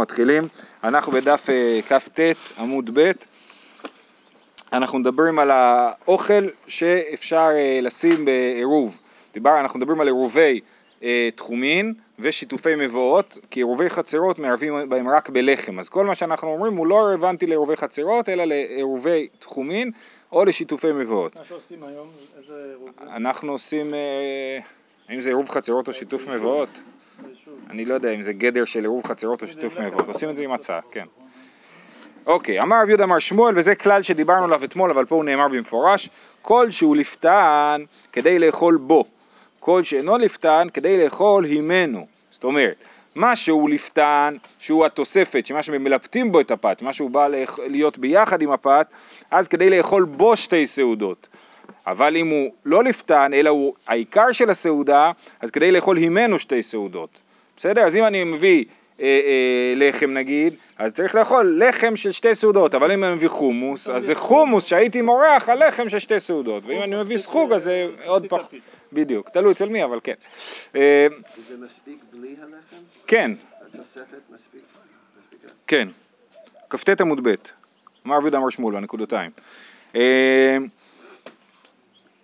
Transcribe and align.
מתחילים, 0.00 0.42
אנחנו 0.84 1.12
בדף 1.12 1.50
אה, 1.50 1.80
כ"ט 1.88 2.20
עמוד 2.58 2.90
ב', 2.98 3.12
אנחנו 4.72 4.98
מדברים 4.98 5.38
על 5.38 5.50
האוכל 5.50 6.48
שאפשר 6.66 7.48
אה, 7.54 7.78
לשים 7.82 8.24
בעירוב, 8.24 9.00
דיבר, 9.34 9.60
אנחנו 9.60 9.78
מדברים 9.78 10.00
על 10.00 10.06
עירובי 10.06 10.60
אה, 11.02 11.28
תחומין 11.34 11.94
ושיתופי 12.18 12.74
מבואות, 12.76 13.38
כי 13.50 13.60
עירובי 13.60 13.90
חצרות 13.90 14.38
מערבים 14.38 14.88
בהם 14.88 15.08
רק 15.08 15.28
בלחם, 15.28 15.78
אז 15.78 15.88
כל 15.88 16.04
מה 16.06 16.14
שאנחנו 16.14 16.48
אומרים 16.48 16.76
הוא 16.76 16.86
לא 16.86 17.06
רלוונטי 17.06 17.46
לעירובי 17.46 17.76
חצרות 17.76 18.28
אלא 18.28 18.44
לעירובי 18.44 19.28
תחומין 19.38 19.90
או 20.32 20.44
לשיתופי 20.44 20.92
מבואות. 20.92 21.36
מה 21.36 21.44
שעושים 21.44 21.84
היום, 21.84 22.08
איזה 22.38 22.64
עירוב? 22.68 22.90
אנחנו 23.00 23.52
עושים, 23.52 23.94
אה, 23.94 24.58
האם 25.08 25.20
זה 25.20 25.28
עירוב 25.28 25.48
חצרות 25.48 25.88
או 25.88 25.92
שיתוף 25.92 26.28
מבואות? 26.28 26.68
אני 27.70 27.84
לא 27.84 27.94
יודע 27.94 28.10
אם 28.10 28.22
זה 28.22 28.32
גדר 28.32 28.64
של 28.64 28.80
עירוב 28.80 29.06
חצרות 29.06 29.42
או 29.42 29.46
שיתוף 29.46 29.78
מבואות, 29.78 30.08
עושים 30.08 30.30
את 30.30 30.36
זה 30.36 30.44
עם 30.44 30.52
הצעה, 30.52 30.80
כן. 30.90 31.06
אוקיי, 32.26 32.60
אמר 32.60 32.82
רב 32.82 32.88
יהודה 32.88 33.04
אמר 33.04 33.18
שמואל, 33.18 33.58
וזה 33.58 33.74
כלל 33.74 34.02
שדיברנו 34.02 34.44
עליו 34.44 34.64
אתמול, 34.64 34.90
אבל 34.90 35.04
פה 35.04 35.14
הוא 35.14 35.24
נאמר 35.24 35.48
במפורש, 35.48 36.08
כל 36.42 36.70
שהוא 36.70 36.96
לפתן 36.96 37.84
כדי 38.12 38.38
לאכול 38.38 38.76
בו, 38.76 39.04
כל 39.60 39.82
שאינו 39.84 40.18
לפתן 40.18 40.66
כדי 40.74 41.04
לאכול 41.04 41.44
הימנו. 41.44 42.06
זאת 42.30 42.44
אומרת, 42.44 42.84
מה 43.14 43.36
שהוא 43.36 43.70
לפתן, 43.70 44.36
שהוא 44.58 44.86
התוספת, 44.86 45.46
שמה 45.46 45.62
שמלפתים 45.62 46.32
בו 46.32 46.40
את 46.40 46.50
הפת, 46.50 46.82
מה 46.82 46.92
שהוא 46.92 47.10
בא 47.10 47.28
להיות 47.66 47.98
ביחד 47.98 48.42
עם 48.42 48.50
הפת, 48.50 48.86
אז 49.30 49.48
כדי 49.48 49.70
לאכול 49.70 50.04
בו 50.04 50.36
שתי 50.36 50.66
סעודות. 50.66 51.28
אבל 51.86 52.16
אם 52.16 52.28
הוא 52.28 52.50
לא 52.64 52.84
לפתן, 52.84 53.30
אלא 53.34 53.50
הוא 53.50 53.74
העיקר 53.86 54.32
של 54.32 54.50
הסעודה, 54.50 55.12
אז 55.40 55.50
כדי 55.50 55.70
לאכול 55.70 55.96
הימנו 55.96 56.38
שתי 56.38 56.62
סעודות. 56.62 57.10
בסדר? 57.56 57.86
אז 57.86 57.96
אם 57.96 58.04
אני 58.04 58.24
מביא 58.24 58.64
אה, 59.00 59.04
אה, 59.04 59.72
לחם 59.76 60.10
נגיד, 60.10 60.54
אז 60.78 60.92
צריך 60.92 61.14
לאכול 61.14 61.62
לחם 61.66 61.96
של 61.96 62.12
שתי 62.12 62.34
סעודות, 62.34 62.74
אבל 62.74 62.92
אם 62.92 63.04
אני 63.04 63.14
מביא 63.14 63.28
חומוס, 63.28 63.90
אז 63.90 64.02
זה 64.02 64.14
חומוס 64.14 64.66
שהייתי 64.66 65.02
מורח 65.02 65.48
על 65.48 65.68
לחם 65.68 65.88
של 65.88 65.98
שתי 65.98 66.20
סעודות, 66.20 66.62
ואם 66.66 66.82
אני 66.82 66.96
מביא 66.96 67.16
סחוג 67.16 67.52
אז 67.52 67.62
זה 67.62 67.88
עוד 68.06 68.26
פחות, 68.28 68.54
בדיוק, 68.92 69.28
תלוי 69.28 69.52
אצל 69.52 69.68
מי, 69.68 69.84
אבל 69.84 70.00
כן. 70.04 70.14
אה, 70.76 71.06
זה 71.48 71.56
מספיק 71.64 71.98
בלי 72.12 72.36
הלחם? 72.42 72.82
כן. 73.06 73.30
התוספת 73.66 74.20
מספיק? 74.34 74.60
כן. 75.66 75.88
כ"ט 76.70 77.00
עמוד 77.00 77.28
ב', 77.28 77.34
אמר 78.06 78.16
רבי 78.16 78.36
אמר 78.36 78.50
שמואל, 78.50 78.76
הנקודותיים. 78.76 79.30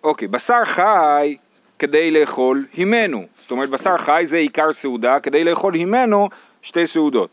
אוקיי, 0.03 0.27
בשר 0.27 0.65
חי 0.65 1.37
כדי 1.79 2.11
לאכול 2.11 2.65
הימנו, 2.73 3.25
זאת 3.41 3.51
אומרת 3.51 3.69
בשר 3.69 3.97
חי 3.97 4.21
זה 4.25 4.37
עיקר 4.37 4.71
סעודה, 4.71 5.19
כדי 5.19 5.43
לאכול 5.43 5.73
הימנו 5.73 6.29
שתי 6.61 6.87
סעודות. 6.87 7.29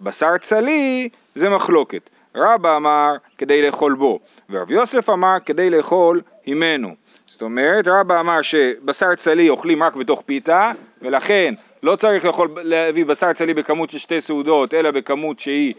בשר 0.00 0.38
צלי 0.38 1.08
זה 1.34 1.50
מחלוקת. 1.50 2.10
רבא 2.34 2.76
אמר 2.76 3.12
כדי 3.38 3.62
לאכול 3.62 3.94
בו, 3.94 4.18
ורב 4.50 4.70
יוסף 4.70 5.10
אמר 5.10 5.36
כדי 5.46 5.70
לאכול 5.70 6.20
הימנו. 6.46 6.94
זאת 7.26 7.42
אומרת, 7.42 7.84
רבא 7.88 8.20
אמר 8.20 8.42
שבשר 8.42 9.14
צלי 9.14 9.48
אוכלים 9.48 9.82
רק 9.82 9.96
בתוך 9.96 10.22
פיתה, 10.26 10.72
ולכן 11.02 11.54
לא 11.82 11.96
צריך 11.96 12.24
לאכול, 12.24 12.48
להביא 12.62 13.04
בשר 13.04 13.32
צלי 13.32 13.54
בכמות 13.54 13.90
של 13.90 13.98
שתי 13.98 14.20
סעודות, 14.20 14.74
אלא 14.74 14.90
בכמות 14.90 15.40
שהיא 15.40 15.74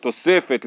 תוספת 0.00 0.66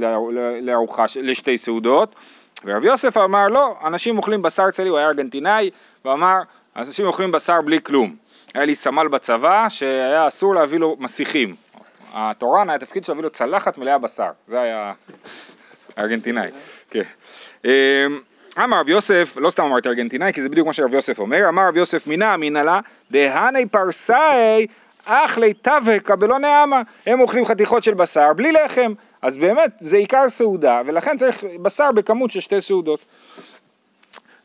לארוחה, 0.61 1.05
לשתי 1.21 1.57
סעודות. 1.57 2.15
ורב 2.65 2.83
יוסף 2.83 3.17
אמר 3.17 3.47
לא, 3.47 3.75
אנשים 3.83 4.17
אוכלים 4.17 4.41
בשר 4.41 4.71
צלי, 4.71 4.89
הוא 4.89 4.97
היה 4.97 5.07
ארגנטינאי, 5.07 5.69
ואמר 6.05 6.37
אנשים 6.75 7.05
אוכלים 7.05 7.31
בשר 7.31 7.61
בלי 7.61 7.79
כלום. 7.83 8.15
היה 8.53 8.65
לי 8.65 8.75
סמל 8.75 9.07
בצבא 9.07 9.69
שהיה 9.69 10.27
אסור 10.27 10.55
להביא 10.55 10.79
לו 10.79 10.97
מסיכים. 10.99 11.55
התורן 12.13 12.69
היה 12.69 12.79
תפקיד 12.79 13.05
שלו 13.05 13.15
להביא 13.15 13.23
לו 13.23 13.29
צלחת 13.29 13.77
מלאה 13.77 13.97
בשר, 13.97 14.31
זה 14.47 14.61
היה 14.61 14.93
ארגנטינאי. 15.97 16.49
כן. 16.89 17.01
אמ, 17.65 17.71
אמר 18.57 18.79
רב 18.79 18.89
יוסף, 18.89 19.33
לא 19.35 19.49
סתם 19.49 19.63
אמרתי 19.63 19.89
ארגנטינאי, 19.89 20.33
כי 20.33 20.41
זה 20.41 20.49
בדיוק 20.49 20.67
מה 20.67 20.73
שרב 20.73 20.93
יוסף 20.93 21.19
אומר, 21.19 21.49
אמר 21.49 21.67
רב 21.67 21.77
יוסף 21.77 22.07
מינה 22.07 22.33
אמינא 22.33 22.59
לה, 22.59 22.79
דהני 23.11 23.65
פרסאי 23.65 24.67
אחלי 25.05 25.53
תבהקה 25.53 26.15
בלא 26.15 26.39
נעמה, 26.39 26.81
הם 27.05 27.19
אוכלים 27.19 27.45
חתיכות 27.45 27.83
של 27.83 27.93
בשר 27.93 28.33
בלי 28.33 28.51
לחם, 28.51 28.93
אז 29.21 29.37
באמת 29.37 29.71
זה 29.79 29.97
עיקר 29.97 30.29
סעודה, 30.29 30.81
ולכן 30.85 31.17
צריך 31.17 31.43
בשר 31.61 31.91
בכמות 31.91 32.31
של 32.31 32.39
שתי 32.39 32.61
סעודות. 32.61 32.99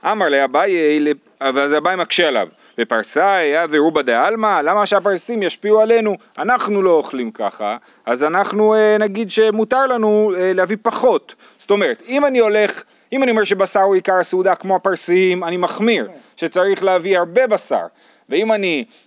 אמר 0.04 0.28
לאביי, 0.28 0.98
ואז 1.41 1.75
אביי 1.75 1.97
מקשה 1.97 2.28
עליו, 2.28 2.48
ופרסאי 2.78 3.53
ורובה 3.70 4.03
דעלמא, 4.03 4.60
למה 4.60 4.86
שהפרסים 4.86 5.42
ישפיעו 5.42 5.81
עלינו? 5.81 6.16
אנחנו 6.38 6.82
לא 6.82 6.91
אוכלים 6.91 7.31
ככה, 7.31 7.76
אז 8.06 8.25
אנחנו 8.25 8.75
אה, 8.75 8.97
נגיד 8.98 9.31
שמותר 9.31 9.86
לנו 9.86 10.32
אה, 10.36 10.53
להביא 10.54 10.76
פחות. 10.82 11.34
זאת 11.59 11.70
אומרת, 11.70 12.03
אם 12.09 12.26
אני 12.26 12.38
הולך, 12.38 12.82
אם 13.12 13.22
אני 13.22 13.31
אומר 13.31 13.44
שבשר 13.44 13.81
הוא 13.81 13.94
עיקר 13.94 14.15
הסעודה 14.15 14.54
כמו 14.54 14.76
הפרסים, 14.76 15.44
אני 15.44 15.56
מחמיר, 15.56 16.09
שצריך 16.36 16.84
להביא 16.84 17.19
הרבה 17.19 17.47
בשר. 17.47 17.86
ואם 18.28 18.53
אני 18.53 18.84
אה, 18.84 18.92
אה, 18.92 19.05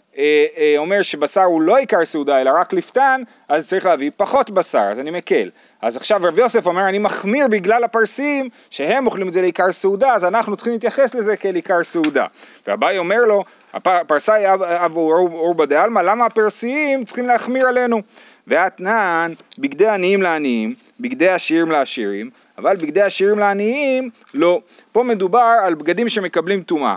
אומר 0.78 1.02
שבשר 1.02 1.44
הוא 1.44 1.62
לא 1.62 1.78
עיקר 1.78 2.06
סעודה 2.06 2.42
אלא 2.42 2.52
רק 2.56 2.74
לפתן, 2.74 3.22
אז 3.50 3.68
צריך 3.68 3.86
להביא 3.86 4.12
פחות 4.18 4.50
בשר, 4.50 4.88
אז 4.92 5.00
אני 5.00 5.12
מקל. 5.12 5.50
אז 5.82 5.98
עכשיו 5.98 6.22
רב 6.24 6.40
יוסף 6.40 6.66
אומר, 6.66 6.90
אני 6.90 7.00
מחמיר 7.00 7.48
בגלל 7.48 7.84
הפרסים, 7.84 8.50
שהם 8.70 9.06
אוכלים 9.06 9.28
את 9.28 9.34
זה 9.34 9.42
לעיקר 9.42 9.72
סעודה, 9.72 10.14
אז 10.14 10.26
אנחנו 10.26 10.56
צריכים 10.56 10.74
להתייחס 10.74 11.16
לזה 11.16 11.38
כאל 11.38 11.56
עיקר 11.56 11.84
סעודה. 11.84 12.26
ואביי 12.68 12.98
אומר 12.98 13.22
לו, 13.22 13.44
הפרסאי 13.74 14.44
אבו 14.86 15.14
אורבא 15.14 15.66
דעלמא, 15.66 16.00
למה 16.00 16.26
הפרסיים 16.26 17.06
צריכים 17.06 17.26
להחמיר 17.26 17.68
עלינו? 17.68 18.02
ואתנן, 18.48 19.32
בגדי 19.58 19.88
עניים 19.88 20.22
לעניים, 20.22 20.74
בגדי 21.00 21.30
עשירים 21.30 21.72
לעשירים, 21.72 22.30
אבל 22.58 22.76
בגדי 22.76 23.02
עשירים 23.02 23.40
לעניים 23.40 24.10
לא. 24.34 24.62
פה 24.92 25.04
מדובר 25.04 25.54
על 25.64 25.74
בגדים 25.74 26.10
שמקבלים 26.10 26.64
טומאה. 26.64 26.96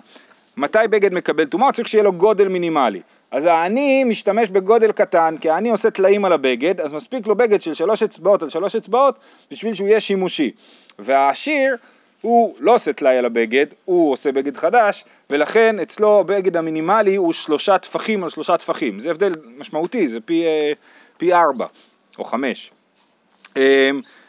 מתי 0.56 0.78
בגד 0.90 1.14
מקבל 1.14 1.44
טומאה? 1.44 1.72
צריך 1.72 1.88
שיהיה 1.88 2.04
לו 2.04 2.12
גודל 2.12 2.48
מינימלי. 2.48 3.00
אז 3.30 3.46
העני 3.46 4.04
משתמש 4.04 4.48
בגודל 4.48 4.92
קטן, 4.92 5.36
כי 5.40 5.50
העני 5.50 5.70
עושה 5.70 5.90
טלאים 5.90 6.24
על 6.24 6.32
הבגד, 6.32 6.80
אז 6.80 6.92
מספיק 6.92 7.26
לו 7.26 7.34
בגד 7.34 7.62
של 7.62 7.74
שלוש 7.74 8.02
אצבעות 8.02 8.42
על 8.42 8.50
שלוש 8.50 8.76
אצבעות 8.76 9.18
בשביל 9.50 9.74
שהוא 9.74 9.88
יהיה 9.88 10.00
שימושי. 10.00 10.50
והעשיר 10.98 11.76
הוא 12.20 12.54
לא 12.60 12.74
עושה 12.74 12.92
טלאי 12.92 13.16
על 13.18 13.24
הבגד, 13.24 13.66
הוא 13.84 14.12
עושה 14.12 14.32
בגד 14.32 14.56
חדש, 14.56 15.04
ולכן 15.30 15.80
אצלו 15.80 16.20
הבגד 16.20 16.56
המינימלי 16.56 17.16
הוא 17.16 17.32
שלושה 17.32 17.78
טפחים 17.78 18.24
על 18.24 18.30
שלושה 18.30 18.56
טפחים. 18.56 19.00
זה 19.00 19.10
הבדל 19.10 19.34
משמעותי, 19.56 20.08
זה 20.08 20.20
פי, 20.20 20.44
אה, 20.44 20.72
פי 21.16 21.34
ארבע 21.34 21.66
או 22.18 22.24
חמש. 22.24 22.70
אמ, 23.56 23.62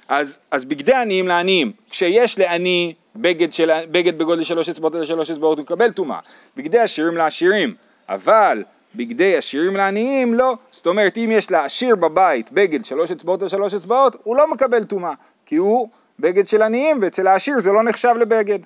אז, 0.07 0.39
אז 0.51 0.65
בגדי 0.65 0.93
עניים 0.93 1.27
לעניים, 1.27 1.71
כשיש 1.89 2.39
לעני 2.39 2.93
בגד, 3.15 3.53
של, 3.53 3.71
בגד 3.91 4.17
בגודל 4.17 4.43
שלוש 4.43 4.69
אצבעות 4.69 4.95
על 4.95 5.05
שלוש 5.05 5.31
אצבעות 5.31 5.57
הוא 5.57 5.63
מקבל 5.63 5.91
טומאה, 5.91 6.19
בגדי 6.57 6.79
עשירים 6.79 7.17
לעשירים, 7.17 7.75
אבל 8.09 8.63
בגדי 8.95 9.37
עשירים 9.37 9.75
לעניים 9.75 10.33
לא, 10.33 10.55
זאת 10.71 10.87
אומרת 10.87 11.17
אם 11.17 11.29
יש 11.31 11.51
לעשיר 11.51 11.95
בבית 11.95 12.51
בגד 12.51 12.85
שלוש 12.85 13.11
אצבעות 13.11 13.41
על 13.41 13.47
שלוש 13.47 13.73
אצבעות 13.73 14.15
הוא 14.23 14.35
לא 14.35 14.51
מקבל 14.51 14.83
טומאה, 14.83 15.13
כי 15.45 15.55
הוא 15.55 15.87
בגד 16.19 16.47
של 16.47 16.61
עניים 16.61 16.99
ואצל 17.01 17.27
העשיר 17.27 17.59
זה 17.59 17.71
לא 17.71 17.83
נחשב 17.83 18.13
לבגד. 18.19 18.59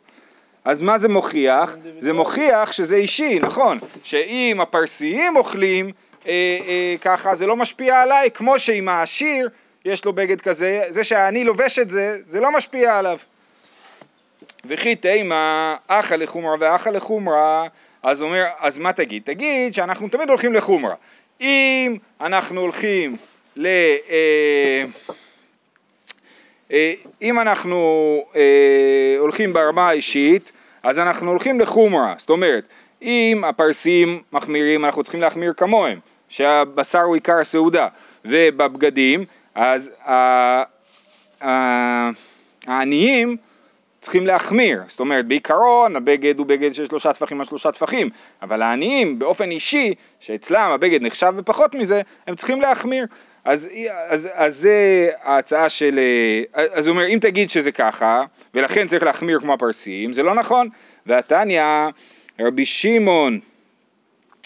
אז 0.66 0.82
מה 0.82 0.98
זה 0.98 1.10
מוכיח? 1.10 1.78
זה 2.00 2.14
מוכיח 2.14 2.72
שזה 2.72 2.96
אישי, 2.96 3.40
נכון, 3.40 3.78
שאם 4.04 4.58
הפרסיים 4.62 5.36
אוכלים 5.36 5.92
אה, 6.28 6.32
אה, 6.68 6.96
ככה 7.02 7.36
זה 7.36 7.48
לא 7.48 7.56
משפיע 7.56 8.02
עליי, 8.02 8.32
כמו 8.32 8.60
שאם 8.60 8.90
העשיר 8.90 9.50
יש 9.86 10.06
לו 10.06 10.14
בגד 10.14 10.42
כזה, 10.42 10.82
זה 10.90 11.04
שאני 11.04 11.44
לובש 11.44 11.80
את 11.80 11.90
זה, 11.90 12.18
זה 12.26 12.40
לא 12.40 12.52
משפיע 12.52 12.98
עליו. 12.98 13.18
וכי 14.66 14.96
תימא 14.96 15.76
אחא 15.88 16.14
לחומרא 16.14 16.56
ואחא 16.60 16.90
לחומרא, 16.90 17.68
אז 18.04 18.22
אומר, 18.22 18.46
אז 18.60 18.78
מה 18.78 18.94
תגיד? 18.94 19.24
תגיד 19.26 19.74
שאנחנו 19.74 20.10
תמיד 20.10 20.30
הולכים 20.30 20.54
לחומרא. 20.54 20.94
אם 21.42 21.98
אנחנו 22.22 22.62
הולכים 22.62 23.16
ל... 23.56 23.66
אה, 24.10 24.86
אה, 26.72 26.94
אם 27.22 27.40
אנחנו 27.40 27.78
אה, 28.36 29.16
הולכים 29.20 29.54
ברמה 29.54 29.90
האישית, 29.90 30.52
אז 30.84 31.00
אנחנו 31.00 31.30
הולכים 31.30 31.60
לחומרה, 31.60 32.14
זאת 32.18 32.30
אומרת, 32.30 32.68
אם 33.02 33.44
הפרסים 33.48 34.22
מחמירים, 34.32 34.86
אנחנו 34.86 35.04
צריכים 35.04 35.22
להחמיר 35.22 35.54
כמוהם, 35.58 36.00
שהבשר 36.30 37.02
הוא 37.02 37.16
עיקר 37.16 37.40
הסעודה, 37.40 37.88
ובבגדים, 38.26 39.26
אז 39.56 39.92
העניים 42.68 43.38
צריכים 44.08 44.28
להחמיר, 44.28 44.82
זאת 44.88 45.00
אומרת 45.00 45.26
בעיקרון 45.26 45.96
הבגד 45.96 46.40
הוא 46.40 46.46
בגד 46.46 46.74
של 46.74 46.86
שלושה 46.86 47.14
טפחים 47.14 47.40
על 47.40 47.46
שלושה 47.46 47.72
טפחים, 47.72 48.10
אבל 48.42 48.62
העניים 48.62 49.20
באופן 49.20 49.52
אישי, 49.52 49.94
שאצלם 50.20 50.72
הבגד 50.72 51.02
נחשב 51.02 51.34
בפחות 51.38 51.76
מזה, 51.76 52.02
הם 52.28 52.36
צריכים 52.36 52.62
להחמיר. 52.62 53.06
אז, 53.46 53.70
אז, 54.08 54.30
אז 54.34 54.56
זה 54.56 55.10
ההצעה 55.24 55.70
של, 55.70 56.00
אז 56.54 56.88
הוא 56.88 56.94
אומר 56.94 57.08
אם 57.08 57.18
תגיד 57.22 57.50
שזה 57.50 57.72
ככה 57.72 58.24
ולכן 58.54 58.88
צריך 58.88 59.04
להחמיר 59.04 59.40
כמו 59.40 59.54
הפרסים 59.54 60.14
זה 60.14 60.24
לא 60.24 60.36
נכון 60.36 60.70
והתניא 61.06 61.64
רבי 62.40 62.66
שמעון 62.66 63.40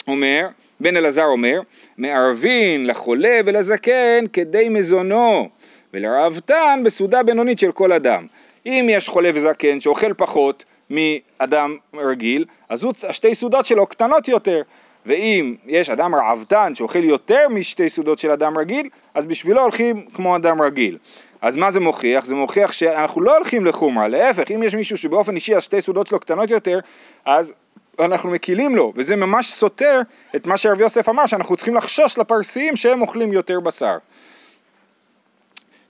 אומר 0.08 0.48
בן 0.80 0.98
אלעזר 0.98 1.26
אומר, 1.26 1.60
מערבין 1.98 2.88
לחולה 2.88 3.40
ולזקן 3.46 4.26
כדי 4.34 4.70
מזונו, 4.70 5.50
ולרעבתן 5.94 6.82
בסעודה 6.86 7.24
בינונית 7.24 7.60
של 7.60 7.72
כל 7.72 7.92
אדם. 7.92 8.28
אם 8.66 8.88
יש 8.90 9.10
חולה 9.10 9.30
וזקן 9.34 9.82
שאוכל 9.82 10.14
פחות 10.14 10.66
מאדם 10.90 11.78
רגיל, 11.94 12.46
אז 12.70 12.88
השתי 13.10 13.36
סעודות 13.36 13.66
שלו 13.66 13.88
קטנות 13.88 14.28
יותר. 14.28 14.62
ואם 15.06 15.56
יש 15.66 15.90
אדם 15.90 16.16
רעבתן 16.16 16.76
שאוכל 16.76 17.04
יותר 17.04 17.50
משתי 17.50 17.90
סעודות 17.90 18.20
של 18.20 18.32
אדם 18.32 18.58
רגיל, 18.58 18.90
אז 19.14 19.26
בשבילו 19.26 19.62
הולכים 19.62 20.06
כמו 20.14 20.36
אדם 20.36 20.62
רגיל. 20.62 20.98
אז 21.42 21.56
מה 21.56 21.72
זה 21.72 21.80
מוכיח? 21.80 22.26
זה 22.26 22.36
מוכיח 22.36 22.72
שאנחנו 22.72 23.22
לא 23.22 23.38
הולכים 23.38 23.66
לחומרה, 23.66 24.08
להפך, 24.08 24.52
אם 24.52 24.64
יש 24.64 24.76
מישהו 24.76 24.98
שבאופן 24.98 25.36
אישי 25.36 25.56
השתי 25.56 25.82
סעודות 25.82 26.08
שלו 26.08 26.20
קטנות 26.20 26.50
יותר, 26.50 26.80
אז 27.26 27.54
אנחנו 28.00 28.30
מקילים 28.30 28.76
לו, 28.76 28.94
וזה 28.96 29.16
ממש 29.16 29.48
סותר 29.48 30.02
את 30.36 30.46
מה 30.46 30.58
שרב 30.58 30.82
יוסף 30.82 31.10
אמר, 31.10 31.26
שאנחנו 31.26 31.56
צריכים 31.56 31.76
לחשוש 31.76 32.18
לפרסיים 32.18 32.76
שהם 32.76 33.02
אוכלים 33.02 33.34
יותר 33.34 33.60
בשר. 33.60 33.98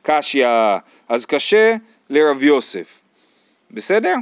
קשיא, 0.02 0.48
אז 1.10 1.26
קשה 1.26 1.76
לרב 2.12 2.44
יוסף, 2.44 3.00
בסדר? 3.72 4.14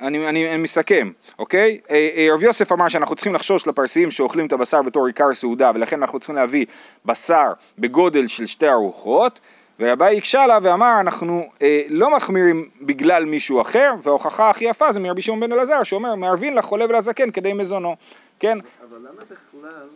אני, 0.00 0.28
אני, 0.28 0.54
אני 0.54 0.62
מסכם, 0.62 1.10
אוקיי? 1.38 1.80
אה, 1.90 2.08
אה, 2.16 2.28
רב 2.34 2.42
יוסף 2.42 2.72
אמר 2.72 2.88
שאנחנו 2.88 3.14
צריכים 3.14 3.34
לחשוש 3.34 3.66
לפרסיים 3.66 4.10
שאוכלים 4.10 4.46
את 4.46 4.52
הבשר 4.52 4.82
בתור 4.82 5.06
עיקר 5.06 5.34
סעודה 5.34 5.70
ולכן 5.74 6.02
אנחנו 6.02 6.18
צריכים 6.18 6.36
להביא 6.36 6.66
בשר 7.04 7.52
בגודל 7.78 8.28
של 8.28 8.46
שתי 8.46 8.68
ארוחות 8.68 9.40
ורבי 9.80 10.18
הקשה 10.18 10.46
לה 10.46 10.58
ואמר 10.62 11.00
אנחנו 11.00 11.48
אה, 11.62 11.82
לא 11.88 12.16
מחמירים 12.16 12.68
בגלל 12.80 13.24
מישהו 13.24 13.60
אחר 13.60 13.92
וההוכחה 14.02 14.50
הכי 14.50 14.64
יפה 14.64 14.92
זה 14.92 15.00
מרבי 15.00 15.22
שמעון 15.22 15.40
בן 15.40 15.52
אלעזר 15.52 15.82
שאומר 15.82 16.14
מערבין 16.14 16.54
לחולה 16.54 16.84
ולזקן 16.84 17.30
כדי 17.30 17.52
מזונו, 17.52 17.96
כן? 18.40 18.58
אבל 18.88 18.98
למה 18.98 19.22
בכלל 19.30 19.88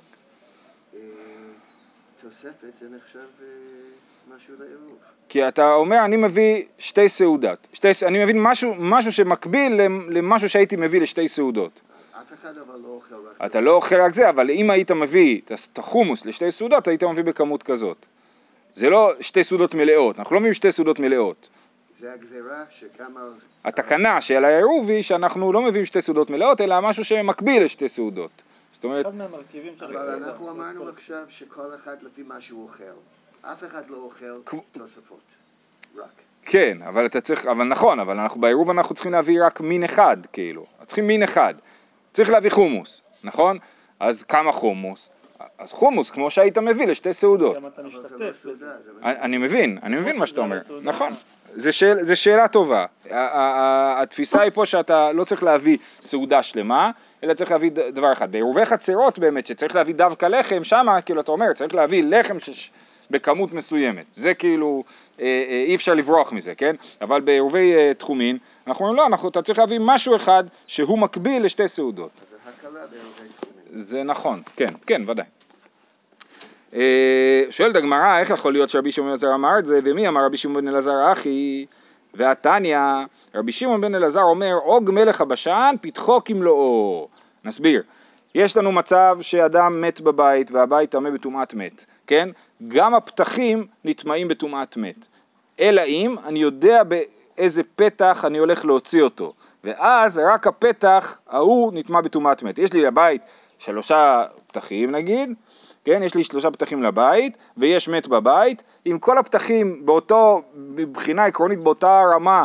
אה, 0.94 1.00
תוספת 2.20 2.78
זה 2.80 2.86
נחשב 2.96 3.18
אה, 3.42 3.46
משהו 4.36 4.54
לעירוב? 4.58 4.98
כי 5.28 5.48
אתה 5.48 5.74
אומר 5.74 6.04
אני 6.04 6.16
מביא 6.16 6.64
שתי 6.78 7.08
סעודות, 7.08 7.58
שתי, 7.72 7.88
אני 8.06 8.24
מבין 8.24 8.42
משהו, 8.42 8.74
משהו 8.78 9.12
שמקביל 9.12 9.80
למשהו 10.08 10.48
שהייתי 10.48 10.76
מביא 10.76 11.00
לשתי 11.00 11.28
סעודות. 11.28 11.80
אף 12.20 12.32
אחד 12.32 12.56
אבל 12.58 12.80
לא 12.82 12.88
אוכל 12.88 13.14
רק... 13.14 13.50
אתה 13.50 13.60
לא 13.60 13.70
אוכל 13.70 14.00
רק 14.00 14.14
זה, 14.14 14.28
אבל 14.28 14.50
אם 14.50 14.70
היית 14.70 14.90
מביא 14.90 15.40
את 15.44 15.78
החומוס 15.78 16.26
לשתי 16.26 16.50
סעודות, 16.50 16.88
היית 16.88 17.04
מביא 17.04 17.24
בכמות 17.24 17.62
כזאת. 17.62 17.96
זה 18.72 18.90
לא 18.90 19.12
שתי 19.20 19.44
סעודות 19.44 19.74
מלאות, 19.74 20.18
אנחנו 20.18 20.34
לא 20.34 20.40
מביאים 20.40 20.54
שתי 20.54 20.72
סעודות 20.72 20.98
מלאות. 20.98 21.48
זה 21.98 22.12
הגזירה 22.12 22.64
שכמה... 22.70 23.20
התקנה 23.64 24.20
של 24.20 24.44
העירוב 24.44 24.90
היא 24.90 25.02
שאנחנו 25.02 25.52
לא 25.52 25.62
מביאים 25.62 25.86
שתי 25.86 26.02
סעודות 26.02 26.30
מלאות, 26.30 26.60
אלא 26.60 26.80
משהו 26.80 27.04
שמקביל 27.04 27.64
לשתי 27.64 27.88
סעודות. 27.88 28.30
זאת 28.80 28.84
אומרת... 28.84 29.06
אחד 29.06 29.14
מהמרכיבים 29.14 29.74
של 29.78 29.84
אבל. 29.84 30.22
אנחנו 30.24 30.50
אמרנו 30.50 30.88
עכשיו 30.88 31.24
שכל 31.28 31.74
אחד 31.74 32.02
לפי 32.02 32.22
מה 32.22 32.40
שהוא 32.40 32.62
אוכל. 32.62 32.84
אף 33.42 33.64
אחד 33.64 33.90
לא 33.90 33.96
אוכל 33.96 34.52
תוספות. 34.72 35.34
רק. 35.96 36.04
כן, 36.42 36.78
אבל 36.88 37.06
אתה 37.06 37.20
צריך, 37.20 37.46
אבל 37.46 37.64
נכון, 37.64 38.00
אבל 38.00 38.20
אנחנו 38.20 38.40
בעירוב 38.40 38.70
אנחנו 38.70 38.94
צריכים 38.94 39.12
להביא 39.12 39.44
רק 39.46 39.60
מין 39.60 39.84
אחד, 39.84 40.16
כאילו. 40.32 40.66
צריכים 40.86 41.06
מין 41.06 41.22
אחד. 41.22 41.54
צריך 42.12 42.30
להביא 42.30 42.50
חומוס, 42.50 43.00
נכון? 43.24 43.58
אז 44.00 44.22
כמה 44.22 44.52
חומוס? 44.52 45.08
אז 45.58 45.72
חומוס 45.72 46.10
כמו 46.10 46.30
שהיית 46.30 46.58
מביא 46.58 46.86
לשתי 46.86 47.12
סעודות. 47.12 47.56
גם 47.56 47.66
אתה 47.66 47.82
לא 47.82 47.88
משתתף 47.88 48.46
אני 49.02 49.36
מבין, 49.36 49.78
אני 49.82 49.96
מבין 49.96 50.18
מה 50.18 50.26
שאתה 50.26 50.36
זה 50.36 50.42
אומר. 50.42 50.58
נכון, 50.82 51.12
זה 52.00 52.16
שאלה 52.16 52.48
טובה, 52.48 52.86
התפיסה 54.02 54.40
היא 54.40 54.50
פה 54.54 54.66
שאתה 54.66 55.12
לא 55.12 55.24
צריך 55.24 55.42
להביא 55.42 55.78
סעודה 56.00 56.42
שלמה, 56.42 56.90
אלא 57.24 57.34
צריך 57.34 57.50
להביא 57.50 57.70
דבר 57.92 58.12
אחד, 58.12 58.32
בעירובי 58.32 58.64
חצרות 58.64 59.18
באמת, 59.18 59.46
שצריך 59.46 59.74
להביא 59.76 59.94
דווקא 59.94 60.26
לחם, 60.26 60.64
שמה 60.64 61.00
כאילו 61.00 61.20
אתה 61.20 61.32
אומר, 61.32 61.52
צריך 61.52 61.74
להביא 61.74 62.04
לחם 62.04 62.40
שש- 62.40 62.70
בכמות 63.10 63.52
מסוימת, 63.52 64.04
זה 64.12 64.34
כאילו, 64.34 64.84
אה, 65.20 65.24
אה, 65.24 65.64
אי 65.66 65.74
אפשר 65.74 65.94
לברוח 65.94 66.32
מזה, 66.32 66.54
כן? 66.54 66.76
אבל 67.00 67.20
בעירובי 67.20 67.74
אה, 67.74 67.92
תחומין, 67.94 68.38
אנחנו 68.66 68.84
אומרים 68.84 68.96
לא, 69.02 69.06
אנחנו, 69.06 69.28
אתה 69.28 69.42
צריך 69.42 69.58
להביא 69.58 69.78
משהו 69.82 70.16
אחד 70.16 70.44
שהוא 70.66 70.98
מקביל 70.98 71.44
לשתי 71.44 71.68
סעודות, 71.68 72.10
זה 72.30 72.36
הקלה 72.46 72.86
בעירובי 72.86 73.34
תחומים. 73.40 73.84
זה 73.84 74.02
נכון, 74.02 74.42
כן, 74.56 74.68
כן, 74.86 75.02
ודאי. 75.06 75.24
אה, 76.74 77.42
שואלת 77.50 77.76
הגמרא, 77.76 78.18
איך 78.20 78.30
יכול 78.30 78.52
להיות 78.52 78.70
שרבי 78.70 78.92
שמעון 78.92 79.10
אלעזר 79.10 79.34
אמר 79.34 79.58
את 79.58 79.66
זה, 79.66 79.80
ומי 79.84 80.08
אמר 80.08 80.24
רבי 80.24 80.36
שמעון 80.36 80.68
אלעזר 80.68 81.12
אחי? 81.12 81.66
והתניא, 82.14 82.78
רבי 83.34 83.52
שמעון 83.52 83.80
בן 83.80 83.94
אלעזר 83.94 84.22
אומר, 84.22 84.54
עוג 84.64 84.90
מלך 84.90 85.20
הבשן, 85.20 85.74
פתחו 85.80 86.24
כמלואו. 86.24 87.08
נסביר. 87.44 87.82
יש 88.34 88.56
לנו 88.56 88.72
מצב 88.72 89.18
שאדם 89.20 89.80
מת 89.80 90.00
בבית 90.00 90.50
והבית 90.50 90.90
טמא 90.90 91.10
בטומאת 91.10 91.54
מת, 91.54 91.84
כן? 92.06 92.28
גם 92.68 92.94
הפתחים 92.94 93.66
נטמעים 93.84 94.28
בטומאת 94.28 94.76
מת. 94.76 95.06
אלא 95.60 95.82
אם 95.82 96.16
אני 96.24 96.38
יודע 96.38 96.82
באיזה 96.82 97.62
פתח 97.76 98.24
אני 98.24 98.38
הולך 98.38 98.64
להוציא 98.64 99.02
אותו, 99.02 99.32
ואז 99.64 100.20
רק 100.32 100.46
הפתח 100.46 101.18
ההוא 101.28 101.72
נטמע 101.74 102.00
בטומאת 102.00 102.42
מת. 102.42 102.58
יש 102.58 102.72
לי 102.72 102.82
לבית 102.82 103.22
שלושה 103.58 104.24
פתחים 104.46 104.90
נגיד, 104.90 105.34
כן, 105.84 106.02
יש 106.02 106.14
לי 106.14 106.24
שלושה 106.24 106.50
פתחים 106.50 106.82
לבית, 106.82 107.36
ויש 107.56 107.88
מת 107.88 108.06
בבית, 108.06 108.62
אם 108.86 108.98
כל 108.98 109.18
הפתחים 109.18 109.86
באותו, 109.86 110.42
מבחינה 110.54 111.24
עקרונית 111.24 111.58
באותה 111.58 112.02
רמה, 112.14 112.44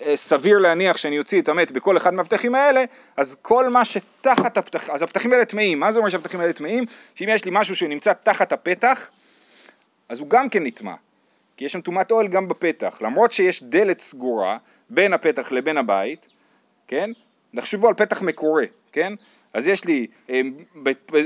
אה, 0.00 0.16
סביר 0.16 0.58
להניח 0.58 0.96
שאני 0.96 1.18
אוציא 1.18 1.42
את 1.42 1.48
המת 1.48 1.70
בכל 1.70 1.96
אחד 1.96 2.14
מהפתחים 2.14 2.54
האלה, 2.54 2.84
אז 3.16 3.36
כל 3.42 3.68
מה 3.68 3.84
שתחת 3.84 4.58
הפתחים, 4.58 4.94
אז 4.94 5.02
הפתחים 5.02 5.32
האלה 5.32 5.44
טמאים, 5.44 5.80
מה 5.80 5.92
זה 5.92 5.98
אומר 5.98 6.08
שהפתחים 6.10 6.40
האלה 6.40 6.52
טמאים? 6.52 6.84
שאם 7.14 7.28
יש 7.28 7.44
לי 7.44 7.50
משהו 7.54 7.76
שנמצא 7.76 8.12
תחת 8.12 8.52
הפתח, 8.52 9.10
אז 10.08 10.20
הוא 10.20 10.28
גם 10.28 10.48
כן 10.48 10.66
נטמע, 10.66 10.94
כי 11.56 11.64
יש 11.64 11.72
שם 11.72 11.80
טומאת 11.80 12.10
אוהל 12.10 12.28
גם 12.28 12.48
בפתח, 12.48 12.98
למרות 13.00 13.32
שיש 13.32 13.62
דלת 13.62 14.00
סגורה 14.00 14.58
בין 14.90 15.12
הפתח 15.12 15.52
לבין 15.52 15.76
הבית, 15.76 16.26
כן? 16.88 17.10
תחשבו 17.56 17.88
על 17.88 17.94
פתח 17.94 18.22
מקורה, 18.22 18.64
כן? 18.92 19.12
אז 19.54 19.68
יש 19.68 19.84
לי, 19.84 20.06
אה, 20.30 20.40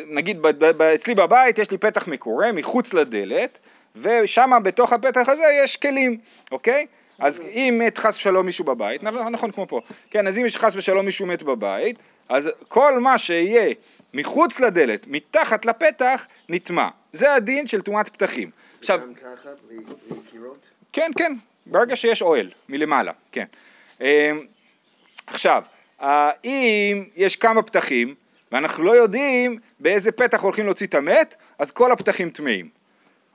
נגיד 0.07 0.47
אצלי 0.95 1.15
בבית 1.15 1.59
יש 1.59 1.71
לי 1.71 1.79
פתח 1.79 2.09
מקורה 2.09 2.53
מחוץ 2.53 2.95
לדלת, 2.95 3.59
ושם 3.97 4.51
בתוך 4.63 4.93
הפתח 4.93 5.29
הזה 5.29 5.45
יש 5.65 5.77
כלים, 5.77 6.19
אוקיי? 6.53 6.87
אז 7.19 7.41
אם 7.41 7.83
מת 7.87 7.99
חס 7.99 8.17
ושלום 8.17 8.47
מישהו 8.47 8.65
בבית, 8.65 9.03
נכון, 9.03 9.53
כמו 9.53 9.67
פה, 9.69 9.81
כן, 10.11 10.27
אז 10.27 10.39
אם 10.39 10.45
יש 10.45 10.57
חס 10.57 10.77
ושלום 10.77 11.05
מישהו 11.05 11.27
מת 11.27 11.43
בבית, 11.43 11.97
אז 12.29 12.51
כל 12.69 12.99
מה 13.01 13.19
שיהיה 13.19 13.75
מחוץ 14.15 14.61
לדלת, 14.61 15.07
מתחת 15.07 15.67
לפתח, 15.67 16.27
נטמע. 16.49 16.89
זה 17.13 17.35
הדין 17.35 17.67
של 17.67 17.81
טומאת 17.81 18.09
פתחים. 18.09 18.51
עכשיו, 18.79 19.01
גם 19.01 19.15
ככה, 19.15 19.49
בלי 19.69 19.77
בלי 19.77 20.21
קירות? 20.31 20.71
כן, 20.93 21.11
כן, 21.19 21.33
ברגע 21.67 21.97
שיש 21.97 22.23
אוהל 22.23 22.51
מלמעלה, 22.69 23.13
כן. 23.33 23.45
אמ, 24.01 24.07
עכשיו, 25.27 25.63
אה, 25.67 25.76
אם 26.45 27.05
יש 27.17 27.37
כמה 27.37 27.63
פתחים 27.63 28.15
ואנחנו 28.53 28.85
לא 28.85 28.97
יודעים 28.97 29.59
באיזה 29.81 30.13
פתח 30.13 30.43
הולכים 30.43 30.65
להוציא 30.65 30.87
את 30.87 30.95
המת, 30.95 31.35
אז 31.59 31.71
כל 31.71 31.93
הפתחים 31.93 32.31
טמאים, 32.31 32.69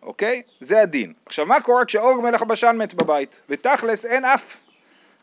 אוקיי? 0.03 0.41
זה 0.59 0.81
הדין. 0.81 1.13
עכשיו, 1.25 1.45
מה 1.45 1.61
קורה 1.61 1.85
כשאורג 1.85 2.23
מלך 2.23 2.41
הבשן 2.41 2.75
מת 2.79 2.93
בבית? 2.93 3.41
ותכלס 3.49 4.05
אין 4.05 4.25
אף, 4.25 4.57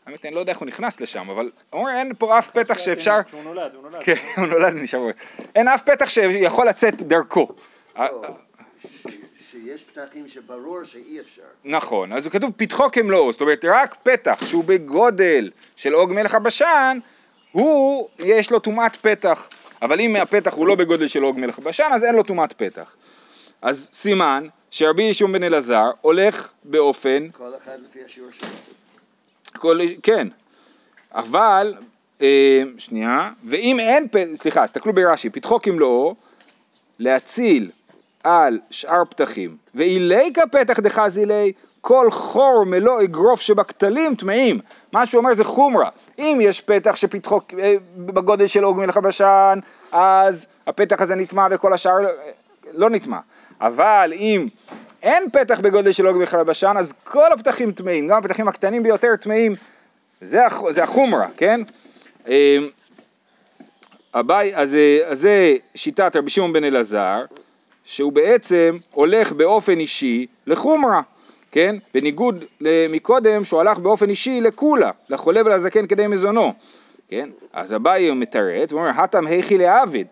האמת 0.05 0.25
אני 0.25 0.35
לא 0.35 0.39
יודע 0.39 0.51
איך 0.51 0.59
הוא 0.59 0.67
נכנס 0.67 1.01
לשם, 1.01 1.29
אבל 1.29 1.51
אומרים 1.73 1.95
אין 1.95 2.13
פה 2.17 2.39
אף 2.39 2.49
פתח 2.49 2.77
שאפשר, 2.77 3.19
כשהוא 3.25 3.43
נולד, 3.43 3.73
הוא 3.73 3.83
נולד. 3.83 4.03
כן, 4.03 4.15
הוא 4.37 4.45
נולד 4.45 4.73
נשאר, 4.73 4.99
אין 5.55 5.67
אף 5.67 5.81
פתח 5.81 6.09
שיכול 6.09 6.67
לצאת 6.67 7.01
דרכו. 7.01 7.47
לא, 7.97 8.27
שיש 9.51 9.83
פתחים 9.83 10.27
שברור 10.27 10.83
שאי 10.83 11.19
אפשר. 11.19 11.41
נכון, 11.63 12.13
אז 12.13 12.27
כתוב 12.27 12.51
פתחו 12.57 12.91
כמלואו, 12.91 13.31
זאת 13.31 13.41
אומרת 13.41 13.65
רק 13.65 13.95
פתח 14.03 14.47
שהוא 14.47 14.63
בגודל 14.63 15.51
של 15.75 15.93
עוג 15.93 16.13
מלך 16.13 16.35
הבשן, 16.35 16.99
הוא, 17.51 18.09
יש 18.19 18.51
לו 18.51 18.59
טומאת 18.59 18.95
פתח, 18.95 19.47
אבל 19.81 19.99
אם 19.99 20.15
הפתח 20.15 20.53
הוא 20.53 20.67
לא 20.67 20.75
בגודל 20.75 21.07
של 21.07 21.23
עוג 21.23 21.39
מלך 21.39 21.57
הבשן, 21.57 21.89
אז 21.93 22.03
אין 22.03 22.15
לו 22.15 22.23
טומאת 22.23 22.53
פתח. 22.53 22.95
אז 23.61 23.89
סימן 23.93 24.47
שרבי 24.71 25.03
ישום 25.03 25.31
בן 25.33 25.43
אלעזר 25.43 25.91
הולך 26.01 26.51
באופן, 26.63 27.27
כל 27.31 27.43
אחד 27.57 27.77
לפי 27.89 27.99
השיעור 28.05 28.31
שלו. 28.31 28.47
כל, 29.57 29.79
כן, 30.03 30.27
אבל, 31.13 31.75
אה, 32.21 32.61
שנייה, 32.77 33.31
ואם 33.45 33.79
אין, 33.79 34.07
פ- 34.07 34.41
סליחה, 34.41 34.65
תסתכלו 34.65 34.93
ברש"י, 34.93 35.29
פתחו 35.29 35.61
כמלואו, 35.61 36.15
להציל 36.99 37.71
על 38.23 38.59
שאר 38.71 39.05
פתחים, 39.09 39.57
ואילי 39.75 40.33
כפתח 40.33 40.79
דחזילי, 40.79 41.53
כל 41.89 42.11
חור 42.11 42.63
מלוא 42.65 43.03
אגרוף 43.03 43.41
שבכתלים 43.41 44.15
טמאים. 44.15 44.59
מה 44.93 45.05
שהוא 45.05 45.19
אומר 45.19 45.33
זה 45.33 45.43
חומרה. 45.43 45.89
אם 46.19 46.39
יש 46.41 46.61
פתח 46.61 46.95
שפתחו 46.95 47.39
אה, 47.59 47.73
בגודל 47.97 48.47
של 48.47 48.63
עוג 48.63 48.77
מלך 48.77 48.97
הבשן, 48.97 49.59
אז 49.91 50.45
הפתח 50.67 51.01
הזה 51.01 51.15
נטמע 51.15 51.47
וכל 51.51 51.73
השאר 51.73 52.05
אה, 52.05 52.11
לא 52.73 52.89
נטמע. 52.89 53.17
אבל 53.61 54.13
אם 54.15 54.47
אין 55.03 55.29
פתח 55.29 55.59
בגודל 55.59 55.91
של 55.91 56.07
עוג 56.07 56.17
מלך 56.17 56.33
הבשן, 56.33 56.75
אז 56.79 56.93
כל 57.03 57.33
הפתחים 57.33 57.71
טמאים, 57.71 58.07
גם 58.07 58.17
הפתחים 58.17 58.47
הקטנים 58.47 58.83
ביותר 58.83 59.15
טמאים. 59.15 59.55
זה, 60.21 60.41
זה 60.69 60.83
החומרה, 60.83 61.27
כן? 61.37 61.61
אה, 62.27 62.57
אביי, 64.13 64.55
אז, 64.55 64.75
אה, 64.75 64.99
אז 65.05 65.19
זה 65.19 65.55
שיטת 65.75 66.15
רבי 66.15 66.29
שמעון 66.29 66.53
בן 66.53 66.63
אלעזר, 66.63 67.25
שהוא 67.85 68.13
בעצם 68.13 68.77
הולך 68.91 69.31
באופן 69.31 69.79
אישי 69.79 70.27
לחומרה, 70.47 71.01
כן? 71.51 71.75
בניגוד 71.93 72.43
מקודם 72.89 73.45
שהוא 73.45 73.59
הלך 73.61 73.77
באופן 73.77 74.09
אישי 74.09 74.41
לקולה, 74.41 74.91
לחולה 75.09 75.41
ולזקן 75.45 75.87
כדי 75.87 76.07
מזונו, 76.07 76.53
כן? 77.09 77.29
אז 77.53 77.73
אביי 77.73 78.11
מתרץ 78.11 78.73
ואומר, 78.73 78.89
הטם 78.89 79.27
היכי 79.27 79.57
לעבד, 79.57 80.05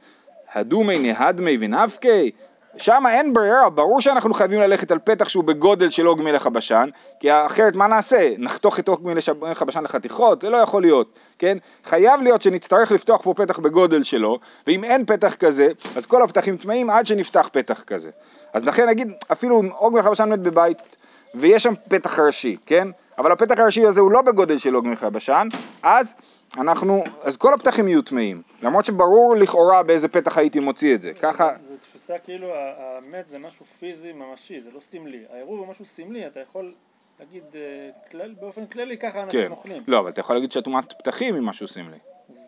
הדומי 0.53 0.99
נהדמי 0.99 1.57
ונפקי, 1.59 2.31
שם 2.77 3.03
אין 3.09 3.33
ברירה, 3.33 3.69
ברור 3.69 4.01
שאנחנו 4.01 4.33
חייבים 4.33 4.59
ללכת 4.59 4.91
על 4.91 4.99
פתח 4.99 5.29
שהוא 5.29 5.43
בגודל 5.43 5.89
של 5.89 6.05
עוג 6.05 6.21
מלך 6.21 6.45
הבשן, 6.45 6.89
כי 7.19 7.31
אחרת 7.31 7.75
מה 7.75 7.87
נעשה? 7.87 8.33
נחתוך 8.37 8.79
את 8.79 8.87
עוג 8.87 9.07
מלך 9.41 9.61
הבשן 9.61 9.83
לחתיכות? 9.83 10.41
זה 10.41 10.49
לא 10.49 10.57
יכול 10.57 10.81
להיות, 10.81 11.19
כן? 11.39 11.57
חייב 11.83 12.21
להיות 12.21 12.41
שנצטרך 12.41 12.91
לפתוח 12.91 13.21
פה 13.21 13.33
פתח 13.33 13.59
בגודל 13.59 14.03
שלו, 14.03 14.39
ואם 14.67 14.83
אין 14.83 15.05
פתח 15.05 15.35
כזה, 15.35 15.67
אז 15.95 16.05
כל 16.05 16.21
הפתחים 16.21 16.57
טמאים 16.57 16.89
עד 16.89 17.07
שנפתח 17.07 17.49
פתח 17.51 17.83
כזה. 17.83 18.09
אז 18.53 18.65
לכן 18.65 18.89
נגיד, 18.89 19.11
אפילו 19.31 19.61
אם 19.61 19.69
עוג 19.77 19.93
מלך 19.93 20.05
הבשן 20.05 20.29
מת 20.29 20.39
בבית, 20.39 20.77
ויש 21.35 21.63
שם 21.63 21.73
פתח 21.89 22.19
ראשי, 22.19 22.57
כן? 22.65 22.87
אבל 23.17 23.31
הפתח 23.31 23.59
הראשי 23.59 23.85
הזה 23.85 24.01
הוא 24.01 24.11
לא 24.11 24.21
בגודל 24.21 24.57
של 24.57 24.73
עוג 24.73 24.87
מלך 24.87 25.03
הבשן, 25.03 25.47
אז 25.83 26.15
אנחנו, 26.57 27.03
אז 27.21 27.37
כל 27.37 27.53
הפתחים 27.53 27.87
יהיו 27.87 28.01
טמאים, 28.01 28.41
למרות 28.61 28.85
שברור 28.85 29.35
לכאורה 29.35 29.83
באיזה 29.83 30.07
פתח 30.07 30.37
הייתי 30.37 30.59
מוציא 30.59 30.95
את 30.95 31.01
זה, 31.01 31.13
ככה... 31.13 31.49
זו 31.67 31.73
תפיסה 31.81 32.13
כאילו 32.23 32.47
המת 32.55 33.27
זה 33.29 33.39
משהו 33.39 33.65
פיזי 33.79 34.11
ממשי, 34.11 34.61
זה 34.61 34.69
לא 34.73 34.79
סמלי. 34.79 35.23
העירוב 35.33 35.59
הוא 35.59 35.67
משהו 35.67 35.85
סמלי, 35.85 36.27
אתה 36.27 36.39
יכול 36.39 36.73
להגיד 37.19 37.43
אה, 37.55 37.89
כלל, 38.11 38.35
באופן 38.39 38.65
כללי 38.65 38.97
ככה 38.97 39.23
אנשים 39.23 39.41
כן, 39.41 39.51
אוכלים. 39.51 39.83
לא, 39.87 39.99
אבל 39.99 40.09
אתה 40.09 40.19
יכול 40.19 40.35
להגיד 40.35 40.51
שהטומאת 40.51 40.93
פתחים 40.93 41.35
היא 41.35 41.43
משהו 41.43 41.67
סמלי. 41.67 41.97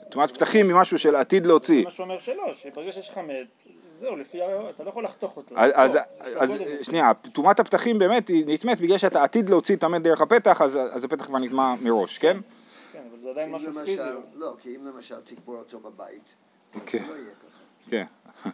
טומאת 0.09 0.31
פתחים 0.31 0.67
היא 0.67 0.75
משהו 0.75 0.99
של 0.99 1.15
עתיד 1.15 1.45
להוציא. 1.45 1.79
זה 1.79 1.83
מה 1.85 1.91
שאומר 1.91 2.17
שלא, 2.17 2.53
שברגע 2.53 2.91
שיש 2.91 3.09
לך 3.09 3.17
מת, 3.17 3.68
זהו, 3.99 4.15
לפי, 4.15 4.41
ה- 4.41 4.69
אתה 4.69 4.83
לא 4.83 4.89
יכול 4.89 5.03
לחתוך 5.03 5.37
אותו. 5.37 5.55
אז, 5.57 5.71
אז, 5.75 5.95
לא, 5.95 6.01
אז 6.39 6.51
מסוים. 6.51 6.77
שנייה, 6.83 7.11
טומאת 7.33 7.59
הפתחים 7.59 7.99
באמת 7.99 8.27
היא 8.27 8.43
נטמאת 8.47 8.81
בגלל 8.81 8.97
שאתה 8.97 9.23
עתיד 9.23 9.49
להוציא 9.49 9.75
את 9.75 9.83
המת 9.83 10.01
דרך 10.01 10.21
הפתח, 10.21 10.61
אז, 10.61 10.79
אז 10.91 11.03
הפתח 11.03 11.25
כבר 11.25 11.37
נטמע 11.39 11.73
מראש, 11.81 12.17
כן? 12.17 12.37
כן, 12.93 12.99
אבל 13.11 13.19
זה 13.21 13.29
עדיין 13.29 13.51
משהו 13.51 13.73
פיזי. 13.85 14.01
לא, 14.35 14.53
כי 14.61 14.69
אם 14.75 14.87
למשל 14.95 15.15
תקבור 15.23 15.55
אותו 15.57 15.79
בבית, 15.79 16.23
כן. 16.85 16.97
לא 17.09 17.13
יהיה 17.13 17.25
ככה. 17.25 17.59
כן. 17.89 18.05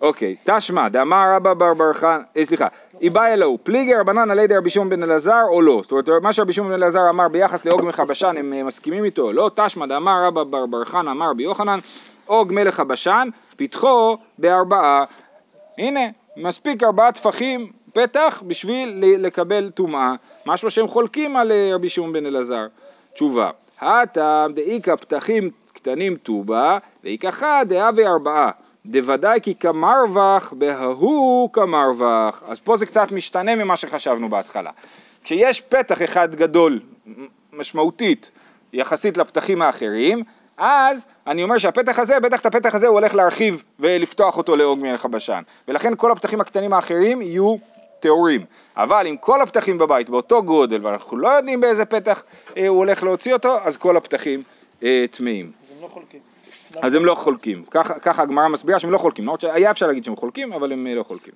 אוקיי, 0.00 0.36
תשמע, 0.44 0.88
דאמר 0.88 1.32
רבא 1.36 1.54
בר 1.54 1.74
בר 1.74 1.92
חן, 1.92 2.20
אה, 2.36 2.44
סליחה, 2.44 2.66
איבאי 3.00 3.32
אלוהו, 3.34 3.58
פליגי 3.62 3.94
רבנן 3.94 4.30
על 4.30 4.38
ידי 4.38 4.56
רבי 4.56 4.70
שמעון 4.70 4.88
בן 4.88 5.02
אלעזר 5.02 5.42
או 5.48 5.62
לא? 5.62 5.80
זאת 5.82 5.92
אומרת, 5.92 6.08
מה 6.22 6.32
שרבי 6.32 6.52
שמעון 6.52 6.70
בן 6.70 6.76
אלעזר 6.82 7.10
אמר 7.10 7.28
ביחס 7.28 7.64
לעוג 7.64 7.80
הבשן, 7.98 8.34
הם 8.38 8.52
אה, 8.52 8.62
מסכימים 8.62 9.04
איתו 9.04 9.22
או 9.22 9.32
לא? 9.32 9.50
תשמע, 9.54 9.86
דאמר 9.86 10.24
רבא 10.24 10.44
בר 10.44 10.66
בר 10.66 10.84
חן 10.84 11.08
אמר 11.08 11.30
רבי 11.30 11.42
יוחנן, 11.42 11.78
עוג 12.32 12.52
מלך 12.52 12.80
הבשן, 12.80 13.28
פתחו 13.56 14.16
בארבעה. 14.38 15.04
הנה, 15.78 16.00
מספיק 16.36 16.82
ארבעה 16.82 17.12
טפחים 17.12 17.72
פתח 17.92 18.42
בשביל 18.46 19.04
לקבל 19.18 19.70
טומאה, 19.70 20.14
משהו 20.46 20.70
שהם 20.70 20.88
חולקים 20.88 21.36
על 21.36 21.52
אה, 21.52 21.70
רבי 21.74 21.88
שמעון 21.88 22.12
בן 22.12 22.26
אלעזר. 22.26 22.66
תשובה, 23.14 23.50
הטעם 23.80 24.52
דאיכא 24.52 24.96
פתחים 24.96 25.50
קטנים 25.72 26.16
טובה, 26.16 26.78
ואיכא 27.04 27.30
חד 27.30 27.66
דהווה 27.68 28.06
ארבעה. 28.06 28.50
דוודאי 28.86 29.40
כי 29.42 29.54
כמרווח 29.54 30.52
בההוא 30.56 31.50
כמרווח. 31.52 32.42
אז 32.46 32.58
פה 32.58 32.76
זה 32.76 32.86
קצת 32.86 33.12
משתנה 33.12 33.56
ממה 33.56 33.76
שחשבנו 33.76 34.28
בהתחלה. 34.28 34.70
כשיש 35.24 35.60
פתח 35.60 36.02
אחד 36.02 36.34
גדול, 36.34 36.80
משמעותית, 37.52 38.30
יחסית 38.72 39.16
לפתחים 39.16 39.62
האחרים, 39.62 40.24
אז 40.56 41.04
אני 41.26 41.42
אומר 41.42 41.58
שהפתח 41.58 41.98
הזה, 41.98 42.20
בטח 42.20 42.40
את 42.40 42.46
הפתח 42.46 42.74
הזה 42.74 42.86
הוא 42.86 42.98
הולך 42.98 43.14
להרחיב 43.14 43.62
ולפתוח 43.80 44.38
אותו 44.38 44.56
לעוג 44.56 44.78
מלך 44.78 45.04
הבשן. 45.04 45.42
ולכן 45.68 45.92
כל 45.96 46.12
הפתחים 46.12 46.40
הקטנים 46.40 46.72
האחרים 46.72 47.22
יהיו 47.22 47.56
טהורים. 48.00 48.44
אבל 48.76 49.06
אם 49.06 49.16
כל 49.16 49.40
הפתחים 49.40 49.78
בבית 49.78 50.10
באותו 50.10 50.42
גודל 50.42 50.86
ואנחנו 50.86 51.16
לא 51.16 51.28
יודעים 51.28 51.60
באיזה 51.60 51.84
פתח 51.84 52.22
אה, 52.56 52.68
הוא 52.68 52.78
הולך 52.78 53.02
להוציא 53.02 53.32
אותו, 53.32 53.58
אז 53.64 53.76
כל 53.76 53.96
הפתחים 53.96 54.42
אה, 54.82 55.04
טמאים. 55.10 55.50
אז 55.62 55.70
הם 55.76 55.82
לא 55.82 55.88
חולקים. 55.88 56.20
אז 56.82 56.94
הם 56.94 57.04
לא 57.04 57.14
חולקים. 57.14 57.64
ככה 58.02 58.22
הגמרא 58.22 58.48
מסבירה 58.48 58.78
שהם 58.78 58.90
לא 58.90 58.98
חולקים. 58.98 59.24
למרות 59.24 59.40
שהיה 59.40 59.70
אפשר 59.70 59.86
להגיד 59.86 60.04
שהם 60.04 60.16
חולקים, 60.16 60.52
אבל 60.52 60.72
הם 60.72 60.86
אה, 60.86 60.94
לא 60.94 61.02
חולקים. 61.02 61.34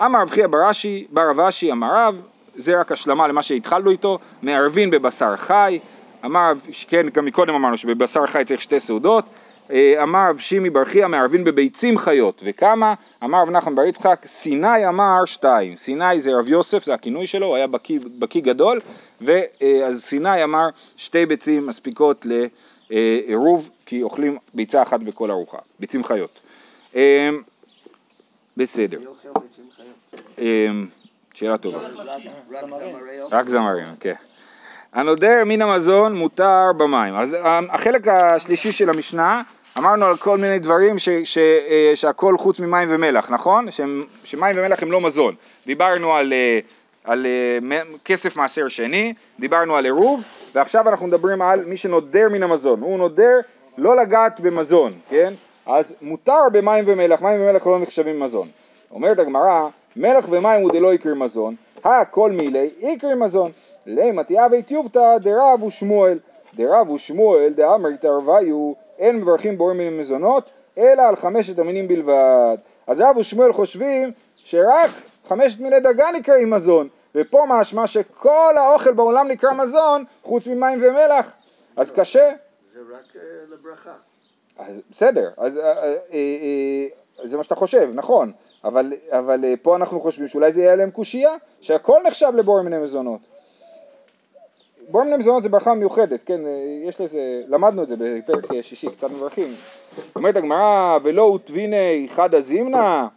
אמר 0.00 0.22
רב 0.22 0.30
חייא 0.30 0.46
ברש"י, 0.46 1.06
בר 1.10 1.30
רב 1.30 1.40
אשי, 1.40 1.72
אמר 1.72 1.88
רב, 1.94 2.20
זה 2.56 2.80
רק 2.80 2.92
השלמה 2.92 3.28
למה 3.28 3.42
שהתחלנו 3.42 3.90
איתו, 3.90 4.18
מערבין 4.42 4.90
בבשר 4.90 5.36
חי, 5.36 5.78
אמר, 6.24 6.52
כן, 6.88 7.06
גם 7.08 7.24
מקודם 7.24 7.54
אמרנו 7.54 7.76
שבבשר 7.76 8.26
חי 8.26 8.44
צריך 8.44 8.62
שתי 8.62 8.80
סעודות, 8.80 9.24
אה, 9.70 10.02
אמר 10.02 10.30
רב 10.30 10.38
שימי 10.38 10.70
בר 10.70 10.84
חייא, 10.84 11.06
מערבין 11.06 11.44
בביצים 11.44 11.98
חיות, 11.98 12.42
וכמה? 12.46 12.94
אמר 13.24 13.42
רב 13.42 13.50
נחמן 13.50 13.74
בר 13.74 13.84
יצחק, 13.84 14.22
סיני 14.26 14.88
אמר 14.88 15.24
שתיים, 15.24 15.76
סיני 15.76 16.20
זה 16.20 16.38
רב 16.38 16.48
יוסף, 16.48 16.84
זה 16.84 16.94
הכינוי 16.94 17.26
שלו, 17.26 17.46
הוא 17.46 17.56
היה 17.56 17.66
בקיא, 17.66 18.00
בקיא 18.18 18.40
גדול, 18.40 18.80
ואז 19.20 20.02
סיני 20.04 20.44
אמר 20.44 20.68
שתי 20.96 21.26
ביצים 21.26 21.66
מספיקות 21.66 22.26
לעירוב, 22.90 23.70
כי 23.86 24.02
אוכלים 24.02 24.38
ביצה 24.54 24.82
אחת 24.82 25.00
בכל 25.00 25.30
ארוחה, 25.30 25.58
ביצים 25.80 26.04
חיות. 26.04 26.40
אה, 26.96 27.30
בסדר? 28.56 28.98
אה, 30.38 30.70
שאלה 31.34 31.58
טובה. 31.58 31.78
רק 33.30 33.48
זמרים, 33.48 33.86
כן. 34.00 34.14
הנודר 34.94 35.42
מן 35.46 35.62
המזון 35.62 36.16
מותר 36.16 36.72
במים. 36.76 37.14
אז 37.14 37.34
אה, 37.34 37.60
החלק 37.70 38.08
השלישי 38.08 38.72
של 38.72 38.90
המשנה, 38.90 39.42
אמרנו 39.78 40.06
על 40.06 40.16
כל 40.16 40.38
מיני 40.38 40.58
דברים 40.58 40.98
ש, 40.98 41.08
ש, 41.24 41.38
אה, 41.38 41.92
שהכל 41.94 42.36
חוץ 42.38 42.60
ממים 42.60 42.88
ומלח, 42.90 43.30
נכון? 43.30 43.70
שהם, 43.70 44.02
שמים 44.24 44.54
ומלח 44.58 44.82
הם 44.82 44.92
לא 44.92 45.00
מזון. 45.00 45.34
דיברנו 45.66 46.14
על, 46.14 46.32
אה, 46.32 46.58
על 47.04 47.26
מ- 47.62 47.96
כסף 48.04 48.36
מעשר 48.36 48.68
שני, 48.68 49.14
דיברנו 49.40 49.76
על 49.76 49.84
עירוב, 49.84 50.22
ועכשיו 50.54 50.88
אנחנו 50.88 51.06
מדברים 51.06 51.42
על 51.42 51.64
מי 51.64 51.76
שנודר 51.76 52.28
מן 52.28 52.42
המזון. 52.42 52.80
הוא 52.80 52.98
נודר 52.98 53.38
לא 53.78 53.96
לגעת 53.96 54.40
במזון, 54.40 54.92
כן? 55.10 55.32
אז 55.66 55.94
מותר 56.02 56.42
במים 56.52 56.84
ומלח, 56.86 57.22
מים 57.22 57.40
ומלח 57.40 57.66
לא 57.66 57.78
נחשבים 57.78 58.20
מזון. 58.20 58.48
אומרת 58.90 59.18
הגמרא, 59.18 59.68
מלח 59.96 60.24
ומים 60.30 60.62
הוא 60.62 60.72
דלא 60.72 60.94
יקרי 60.94 61.14
מזון, 61.16 61.54
הכל 61.84 62.30
מילי 62.30 62.70
יקרי 62.80 63.14
מזון. 63.14 63.50
לימה 63.86 64.24
תיאבי 64.24 64.62
טיובתא 64.62 65.18
דרב 65.18 65.62
ושמואל, 65.62 66.18
דרב 66.54 66.90
ושמואל 66.90 67.52
דאמר 67.52 67.88
התערוויו, 67.88 68.72
אין 68.98 69.16
מברכים 69.16 69.58
בוראים 69.58 69.78
מן 69.78 69.86
המזונות, 69.86 70.50
אלא 70.78 71.02
על 71.02 71.16
חמשת 71.16 71.58
המינים 71.58 71.88
בלבד. 71.88 72.56
אז 72.86 73.00
רב 73.00 73.16
ושמואל 73.16 73.52
חושבים 73.52 74.12
שרק 74.36 74.90
חמשת 75.28 75.60
מיני 75.60 75.80
דגה 75.80 76.06
נקראים 76.14 76.50
מזון, 76.50 76.88
ופה 77.14 77.44
משמע 77.48 77.86
שכל 77.86 78.54
האוכל 78.56 78.92
בעולם 78.92 79.28
נקרא 79.28 79.52
מזון, 79.52 80.04
חוץ 80.22 80.46
ממים 80.46 80.82
ומלח. 80.82 81.32
אז 81.76 81.90
קשה, 81.90 82.32
זה 82.72 82.80
רק 82.92 83.16
אה, 83.16 83.20
לברכה. 83.52 83.92
אז 84.58 84.80
בסדר, 84.90 85.30
אז 85.36 85.58
אה, 85.58 85.94
אה, 86.12 86.86
זה 87.24 87.36
מה 87.36 87.42
שאתה 87.42 87.54
חושב, 87.54 87.88
נכון, 87.94 88.32
אבל, 88.64 88.92
אבל 89.10 89.44
פה 89.62 89.76
אנחנו 89.76 90.00
חושבים 90.00 90.28
שאולי 90.28 90.52
זה 90.52 90.62
יהיה 90.62 90.76
להם 90.76 90.90
קושייה, 90.90 91.34
שהכל 91.60 91.98
נחשב 92.06 92.32
לבור 92.34 92.62
מיני 92.62 92.78
מזונות. 92.78 93.20
בור 94.88 95.04
מיני 95.04 95.16
מזונות 95.16 95.42
זה 95.42 95.48
ברכה 95.48 95.74
מיוחדת, 95.74 96.22
כן, 96.24 96.46
אה, 96.46 96.50
יש 96.88 97.00
לזה, 97.00 97.42
למדנו 97.48 97.82
את 97.82 97.88
זה 97.88 97.94
בפרק 97.98 98.52
אה, 98.52 98.62
שישי, 98.62 98.90
קצת 98.90 99.10
מברכים. 99.10 99.48
אומרת 100.16 100.36
הגמרא, 100.36 100.98
ולא 101.02 101.22
הוטביני 101.22 102.06
חדא 102.10 102.40
זימנה, 102.40 103.08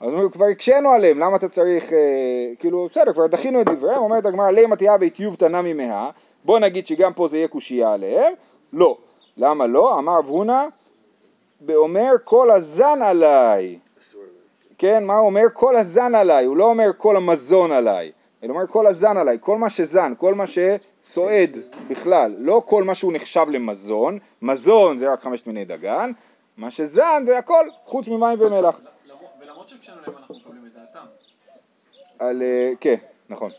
אז 0.00 0.08
אומרים, 0.08 0.30
כבר 0.30 0.46
הקשינו 0.46 0.90
עליהם, 0.90 1.18
למה 1.18 1.36
אתה 1.36 1.48
צריך, 1.48 1.92
אה, 1.92 1.98
כאילו, 2.58 2.88
בסדר, 2.90 3.12
כבר 3.12 3.26
דחינו 3.26 3.60
את 3.60 3.68
דבריהם, 3.68 4.02
אומרת 4.02 4.26
הגמרא, 4.26 4.50
לימה 4.50 4.76
תהיה 4.76 4.98
ביטיוב 4.98 5.34
תנא 5.34 5.60
ממאה, 5.62 6.10
בוא 6.44 6.58
נגיד 6.58 6.86
שגם 6.86 7.12
פה 7.12 7.28
זה 7.28 7.36
יהיה 7.36 7.48
קושייה 7.48 7.92
עליהם, 7.92 8.32
לא. 8.72 8.96
למה 9.36 9.66
לא? 9.66 9.98
אמר 9.98 10.18
רב 10.18 10.28
הונא, 10.28 10.66
באומר 11.60 12.12
כל 12.24 12.50
הזן 12.50 13.02
עליי. 13.02 13.78
כן, 14.78 15.04
מה 15.04 15.16
הוא 15.16 15.26
אומר? 15.26 15.42
כל 15.52 15.76
הזן 15.76 16.14
עליי, 16.14 16.44
הוא 16.44 16.56
לא 16.56 16.64
אומר 16.64 16.90
כל 16.96 17.16
המזון 17.16 17.72
עליי, 17.72 18.12
אלא 18.42 18.52
אומר 18.52 18.66
כל 18.66 18.86
הזן 18.86 19.16
עליי, 19.16 19.38
כל 19.40 19.58
מה 19.58 19.68
שזן, 19.68 20.12
כל 20.18 20.34
מה 20.34 20.44
שסועד 20.46 21.58
בכלל, 21.88 22.34
לא 22.38 22.62
כל 22.66 22.84
מה 22.84 22.94
שהוא 22.94 23.12
נחשב 23.12 23.46
למזון, 23.50 24.18
מזון 24.42 24.98
זה 24.98 25.12
רק 25.12 25.20
חמשת 25.20 25.46
מיני 25.46 25.64
דגן, 25.64 26.12
מה 26.56 26.70
שזן 26.70 27.22
זה 27.26 27.38
הכל 27.38 27.68
חוץ 27.84 28.08
ממים 28.08 28.40
ומלח. 28.40 28.80
ולמרות 29.40 29.68
שהקשינו 29.68 29.96
להם 30.06 30.16
אנחנו 30.18 30.34
מקבלים 30.34 30.66
את 30.66 30.72
דעתם. 30.72 31.06
על, 32.18 32.42
אה, 32.42 32.72
כן, 32.80 32.94
נכון. 33.28 33.50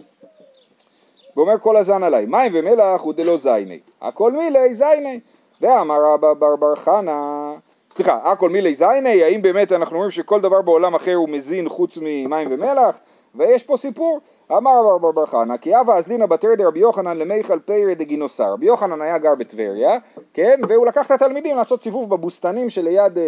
ואומר 1.35 1.59
כל 1.59 1.77
הזן 1.77 2.03
עליי, 2.03 2.25
מים 2.25 2.51
ומלח 2.55 3.01
הוא 3.01 3.13
דלא 3.13 3.37
זייני, 3.37 3.79
הכל 4.01 4.31
מילי 4.31 4.73
זייני. 4.73 5.19
ואמר 5.61 5.95
רבא 6.13 6.33
בר 6.33 6.55
בר 6.55 6.75
חנה, 6.75 7.53
סליחה, 7.95 8.31
הכל 8.31 8.49
מילי 8.49 8.75
זייני, 8.75 9.23
האם 9.23 9.41
באמת 9.41 9.71
אנחנו 9.71 9.95
אומרים 9.95 10.11
שכל 10.11 10.41
דבר 10.41 10.61
בעולם 10.61 10.95
אחר 10.95 11.15
הוא 11.15 11.29
מזין 11.29 11.69
חוץ 11.69 11.97
ממים 12.01 12.47
ומלח? 12.51 12.99
ויש 13.35 13.63
פה 13.63 13.77
סיפור, 13.77 14.19
אמר 14.57 14.71
רב 14.85 15.11
בר 15.15 15.25
חנא, 15.25 15.57
כי 15.57 15.75
הווה 15.75 15.97
אזלינא 15.97 16.25
בתרא 16.25 16.55
דרבי 16.55 16.79
יוחנן 16.79 17.17
למיכל 17.17 17.59
פיירא 17.59 17.93
דגינוסר. 17.93 18.53
רבי 18.53 18.65
יוחנן 18.65 19.01
היה 19.01 19.17
גר 19.17 19.35
בטבריה, 19.35 19.97
כן, 20.33 20.61
והוא 20.67 20.87
לקח 20.87 21.05
את 21.05 21.11
התלמידים 21.11 21.57
לעשות 21.57 21.83
סיבוב 21.83 22.09
בבוסתנים 22.09 22.69
שליד 22.69 23.17
אה, 23.17 23.23
אה, 23.23 23.27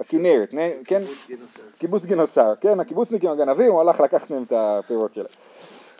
הכנרת, 0.00 0.54
כן, 0.84 1.02
קיבוץ 1.04 1.26
גינוסר. 1.28 1.62
קיבוץ 1.78 2.04
גינוסר, 2.04 2.54
כן, 2.60 2.80
הקיבוצניקים 2.80 3.30
הגנבים, 3.30 3.72
הוא 3.72 3.80
הלך 3.80 4.00
לקחת 4.00 4.30
מהם 4.30 4.42
את 4.42 4.52
הפירות 4.56 5.14
שלהם. 5.14 5.28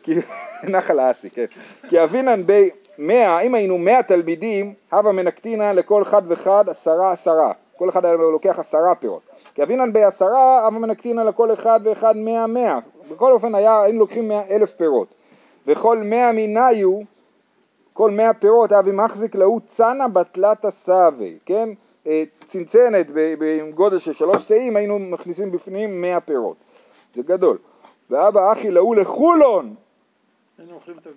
נחל 0.73 0.99
האסי, 0.99 1.31
כן. 1.31 1.45
כי 1.89 2.05
אבינן 2.05 2.47
בי 2.47 2.71
מאה, 2.99 3.41
אם 3.41 3.55
היינו 3.55 3.79
מאה 3.79 4.03
תלמידים, 4.03 4.75
הווה 4.93 5.13
מנקטינן 5.13 5.77
לכל 5.77 6.03
אחד 6.03 6.23
ואחד 6.29 6.69
עשרה 6.69 7.13
עשרה. 7.13 7.53
כל 7.77 7.89
אחד 7.89 8.05
היה 8.05 8.15
לוקח 8.15 8.59
עשרה 8.59 8.95
פירות. 8.95 9.23
כי 9.55 9.63
אבינן 9.63 9.93
בי 9.93 10.05
עשרה, 10.05 10.67
הווה 10.67 10.79
מנקטינן 10.79 11.27
לכל 11.27 11.53
אחד 11.53 11.81
ואחד 11.85 12.17
מאה 12.17 12.47
מאה. 12.47 12.79
בכל 13.23 13.33
אופן 13.33 13.55
היה, 13.55 13.83
היינו 13.83 13.99
לוקחים 13.99 14.29
מאה 14.29 14.43
אלף 14.51 14.73
פירות. 14.73 15.15
וכל 15.67 15.99
מאה 15.99 16.33
מיניו, 16.33 16.99
כל 17.93 18.11
מאה 18.11 18.35
פירות, 18.35 18.73
אבי 18.73 18.91
מחזיק 18.93 19.35
להוא 19.35 19.61
צנע 19.65 20.09
בתלת 20.09 20.65
הסבי, 20.65 21.39
כן? 21.47 21.69
אה, 22.07 22.25
צנצנת 22.47 23.07
ב- 23.15 23.35
בגודל 23.39 23.99
של 23.99 24.13
שלוש 24.13 24.43
שאים, 24.49 24.77
היינו 24.77 24.99
מכניסים 24.99 25.53
בפנים 25.53 26.03
מאה 26.03 26.21
פירות. 26.21 26.57
זה 27.15 27.23
גדול. 27.23 27.59
ואבא 28.11 28.53
אחי 28.53 28.71
להוא 28.71 28.97
לחולון, 28.97 29.75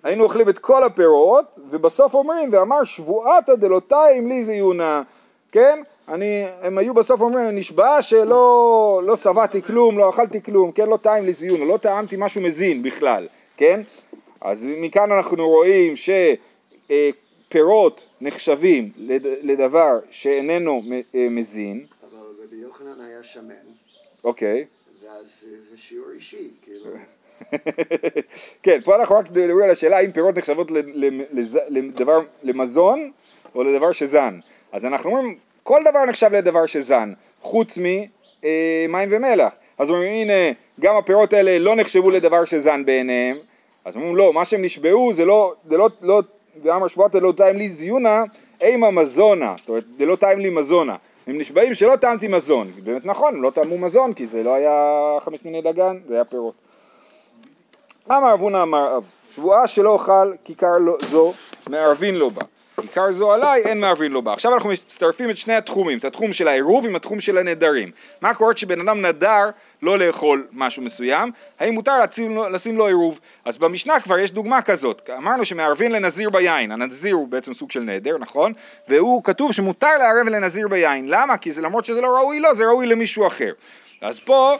היינו 0.03 0.23
אוכלים 0.23 0.49
את 0.49 0.59
כל 0.59 0.83
הפירות, 0.83 1.45
ובסוף 1.69 2.13
אומרים, 2.13 2.49
ואמר 2.51 2.83
שבועתא 2.83 3.55
דלותיים 3.55 4.27
לי 4.27 4.43
זיונה, 4.43 5.03
כן? 5.51 5.83
אני, 6.09 6.25
הם 6.61 6.77
היו 6.77 6.93
בסוף 6.93 7.21
אומרים, 7.21 7.45
נשבע 7.57 8.01
שלא 8.01 9.01
לא 9.05 9.15
שבעתי 9.15 9.61
כלום, 9.61 9.97
לא 9.97 10.09
אכלתי 10.09 10.41
כלום, 10.41 10.71
כן? 10.71 10.89
לא 10.89 10.97
טעים 10.97 11.25
לי 11.25 11.33
זיונה, 11.33 11.65
לא 11.65 11.77
טעמתי 11.77 12.15
משהו 12.19 12.41
מזין 12.41 12.83
בכלל, 12.83 13.27
כן? 13.57 13.81
אז 14.41 14.67
מכאן 14.77 15.11
אנחנו 15.11 15.49
רואים 15.49 15.93
שפירות 17.49 18.05
נחשבים 18.21 18.91
לד- 18.97 19.37
לדבר 19.41 19.99
שאיננו 20.11 20.81
אה, 21.15 21.27
מזין, 21.29 21.85
אבל 22.03 22.17
רבי 22.43 22.55
יוחנן 22.55 23.01
היה 23.09 23.23
שמן, 23.23 23.53
אוקיי? 24.23 24.65
ואז 25.03 25.45
אה, 25.47 25.57
זה 25.71 25.77
שיעור 25.77 26.07
אישי, 26.15 26.49
כאילו. 26.61 26.85
כן, 28.63 28.81
פה 28.81 28.95
אנחנו 28.95 29.15
רק 29.15 29.25
מדברים 29.31 29.61
על 29.63 29.71
השאלה 29.71 29.97
האם 29.97 30.11
פירות 30.11 30.37
נחשבות 30.37 30.71
לדבר, 31.69 32.19
למזון 32.43 33.11
או 33.55 33.63
לדבר 33.63 33.91
שזן. 33.91 34.39
אז 34.71 34.85
אנחנו 34.85 35.09
אומרים, 35.09 35.37
כל 35.67 35.81
דבר 35.89 36.05
נחשב 36.05 36.33
לדבר 36.33 36.65
שזן, 36.65 37.13
חוץ 37.41 37.77
ממים 37.77 39.09
ומלח. 39.11 39.53
אז 39.77 39.89
אומרים, 39.89 40.11
הנה, 40.11 40.53
גם 40.79 40.95
הפירות 40.95 41.33
האלה 41.33 41.59
לא 41.59 41.75
נחשבו 41.75 42.11
לדבר 42.11 42.45
שזן 42.45 42.85
בעיניהם. 42.85 43.37
אז 43.85 43.95
אומרים, 43.95 44.15
לא, 44.15 44.33
מה 44.33 44.45
שהם 44.45 44.61
נשבעו 44.61 45.13
זה 45.13 45.25
לא, 45.25 45.53
זה 45.69 45.77
לא, 45.77 45.89
לא, 46.01 46.21
ואמר 46.61 46.87
שבועת 46.87 47.15
לא 47.15 47.33
טעים 47.37 47.57
לי 47.57 47.69
זיונה, 47.69 48.23
אימה 48.61 48.91
מזונה, 48.91 49.53
זאת 49.57 49.69
אומרת, 49.69 49.83
זה 49.97 50.05
לא 50.05 50.15
טעים 50.15 50.39
לי 50.39 50.49
מזונה. 50.49 50.95
הם 51.27 51.37
נשבעים 51.37 51.73
שלא 51.73 51.95
טעמתי 51.95 52.27
מזון. 52.27 52.71
באמת 52.83 53.05
נכון, 53.05 53.35
הם 53.35 53.43
לא 53.43 53.49
טעמו 53.49 53.77
מזון, 53.77 54.13
כי 54.13 54.27
זה 54.27 54.43
לא 54.43 54.53
היה 54.53 54.91
חמש 55.19 55.39
מיני 55.45 55.61
דגן, 55.61 55.97
זה 56.07 56.13
היה 56.13 56.25
פירות. 56.25 56.53
אמר 58.11 58.33
אבונה 58.33 58.63
אמר 58.63 58.97
אב, 58.97 59.03
שבועה 59.35 59.67
שלא 59.67 59.89
אוכל 59.89 60.33
כיכר 60.43 60.77
לא- 60.79 60.97
זו, 60.99 61.33
מערבין 61.69 62.15
לו 62.15 62.29
בה. 62.29 62.41
כיכר 62.81 63.11
זו 63.11 63.31
עליי, 63.31 63.61
אין 63.61 63.79
מערבין 63.79 64.11
לו 64.11 64.21
בה. 64.21 64.33
עכשיו 64.33 64.53
אנחנו 64.53 64.69
מצטרפים 64.69 65.29
את 65.29 65.37
שני 65.37 65.55
התחומים, 65.55 65.97
את 65.97 66.05
התחום 66.05 66.33
של 66.33 66.47
העירוב 66.47 66.85
עם 66.85 66.95
התחום 66.95 67.19
של 67.19 67.37
הנדרים. 67.37 67.91
מה 68.21 68.33
קורה 68.33 68.53
כשבן 68.53 68.81
אדם 68.81 69.05
נדר 69.05 69.49
לא 69.81 69.99
לאכול 69.99 70.47
משהו 70.51 70.83
מסוים? 70.83 71.31
האם 71.59 71.73
מותר 71.73 72.03
לשים 72.03 72.35
לו, 72.35 72.49
לשים 72.49 72.77
לו 72.77 72.87
עירוב? 72.87 73.19
אז 73.45 73.57
במשנה 73.57 73.99
כבר 73.99 74.19
יש 74.19 74.31
דוגמה 74.31 74.61
כזאת. 74.61 75.09
אמרנו 75.17 75.45
שמערבין 75.45 75.91
לנזיר 75.91 76.29
ביין. 76.29 76.71
הנזיר 76.71 77.15
הוא 77.15 77.27
בעצם 77.27 77.53
סוג 77.53 77.71
של 77.71 77.79
נדר, 77.79 78.17
נכון? 78.19 78.53
והוא 78.87 79.23
כתוב 79.23 79.51
שמותר 79.51 79.97
לערב 79.97 80.27
לנזיר 80.27 80.67
ביין. 80.67 81.09
למה? 81.09 81.37
כי 81.37 81.51
זה 81.51 81.61
למרות 81.61 81.85
שזה 81.85 82.01
לא 82.01 82.07
ראוי 82.07 82.39
לו, 82.39 82.55
זה 82.55 82.65
ראוי 82.65 82.85
למישהו 82.85 83.27
אחר. 83.27 83.51
אז 84.01 84.19
פה 84.19 84.57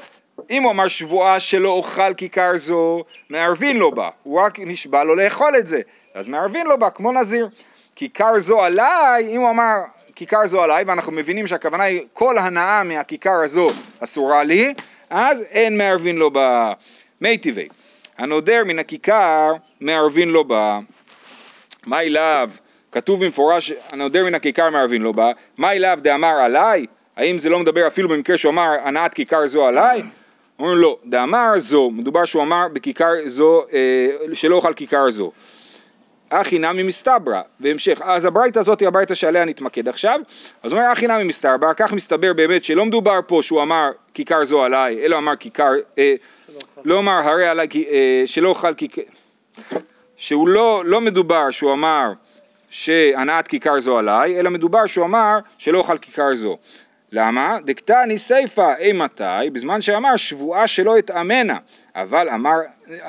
אם 0.50 0.63
הוא 0.63 0.72
אמר 0.72 0.88
שבועה 0.88 1.39
שלא 1.39 1.69
אוכל 1.69 2.13
כיכר 2.13 2.57
זו, 2.57 3.03
מערבין 3.29 3.77
לו 3.77 3.91
בה, 3.91 4.10
הוא 4.24 4.41
רק 4.41 4.60
נשבע 4.60 5.03
לו 5.03 5.15
לאכול 5.15 5.57
את 5.57 5.67
זה, 5.67 5.81
אז 6.13 6.27
מערבין 6.27 6.67
לו 6.67 6.77
בה 6.77 6.89
כמו 6.89 7.12
נזיר. 7.12 7.48
כיכר 7.96 8.40
זו 8.40 8.62
עליי, 8.62 9.27
אם 9.36 9.42
הוא 9.42 9.50
אמר 9.50 9.75
כיכר 10.16 10.46
זו 10.46 10.64
עליי, 10.64 10.84
ואנחנו 10.88 11.12
מבינים 11.12 11.48
שהכוונה 11.48 11.84
היא 11.84 12.01
כל 12.14 12.38
הנאה 12.38 12.84
מהכיכר 12.84 13.44
הזו 13.44 13.68
אסורה 14.00 14.44
לי, 14.44 14.74
אז 15.10 15.42
אין 15.42 15.77
מערבין 15.77 16.16
לו 16.16 16.31
בה. 16.31 16.74
מי 17.22 17.38
טבעי. 17.38 17.68
הנודר 18.18 18.64
מן 18.66 18.79
הכיכר 18.79 19.53
מערבין 19.81 20.29
לו 20.29 20.44
בה. 20.44 20.79
מאי 21.88 22.10
לאו, 22.10 22.48
כתוב 22.92 23.25
במפורש, 23.25 23.74
הנודר 23.92 24.25
מן 24.25 24.36
הכיכר 24.36 24.70
מערבין 24.70 25.01
לו 25.01 25.14
בה, 25.14 25.31
מאי 25.58 25.79
לאו 25.79 25.96
דאמר 25.96 26.27
עליי, 26.44 26.86
האם 27.18 27.38
זה 27.38 27.50
לא 27.50 27.60
מדבר 27.60 27.88
אפילו 27.88 28.10
במקרה 28.10 28.38
שהוא 28.38 28.51
אמר 28.51 28.70
הנעת 28.84 29.14
כיכר 29.14 29.48
זו 29.48 29.66
עליי? 29.66 30.01
אומרים 30.60 30.77
לא, 30.77 30.98
דאמר 31.05 31.53
זו, 31.58 31.90
מדובר 31.90 32.25
שהוא 32.25 32.44
אמר 32.44 32.68
בכיכר 32.74 33.12
זו, 33.25 33.64
אה, 33.74 34.10
שלא 34.34 34.55
אוכל 34.55 34.74
כיכר 34.74 35.12
זו. 35.12 35.31
אחי 36.29 36.59
נמי 36.59 36.83
מסתברא, 36.83 37.42
והמשך, 37.59 38.01
אז 38.03 38.25
הברייתא 38.25 38.59
הזאת 38.59 38.79
היא 38.79 38.88
הברייתא 38.88 39.14
שעליה 39.14 39.46
נתמקד 39.46 39.88
עכשיו, 39.88 40.20
אז 40.64 40.72
הוא 40.72 40.81
אומר 40.81 40.94
אחי 40.94 41.07
נמי 41.07 41.24
מסתברא, 41.24 41.74
כך 41.77 41.94
מסתבר 41.94 42.33
באמת 42.33 42.64
שלא 42.64 42.85
מדובר 42.85 43.20
פה 43.27 43.40
שהוא 43.44 43.61
אמר 43.61 43.90
כיכר 44.14 44.44
זו 44.44 44.64
עליי, 44.64 45.05
אלא 45.05 45.18
אמר 45.18 45.35
כיכר, 45.35 45.72
אה. 45.98 46.16
לא 46.85 47.00
אמר 47.00 47.11
הרי 47.11 47.48
עליי, 47.48 47.68
אה, 47.90 48.24
שלא 48.25 48.50
אוכל 48.50 48.74
כיכר, 48.74 49.01
שהוא 50.18 50.48
לא, 50.48 50.83
לא 50.85 51.01
מדובר 51.01 51.51
שהוא 51.51 51.74
אמר 51.74 52.11
שהנעת 52.70 53.48
כיכר 53.48 53.79
זו 53.79 53.98
עליי, 53.98 54.40
אלא 54.40 54.50
מדובר 54.50 54.85
שהוא 54.85 55.05
אמר 55.05 55.38
שלא 55.57 55.77
אוכל 55.77 55.98
כיכר 55.98 56.33
זו. 56.33 56.57
למה? 57.11 57.57
דקתני 57.65 58.18
סיפא 58.18 58.74
אימתי, 58.79 59.50
בזמן 59.53 59.81
שאמר 59.81 60.15
שבועה 60.15 60.68
שלא 60.68 60.98
אתאמנה, 60.98 61.57
אבל 61.96 62.29
אמר 62.29 62.55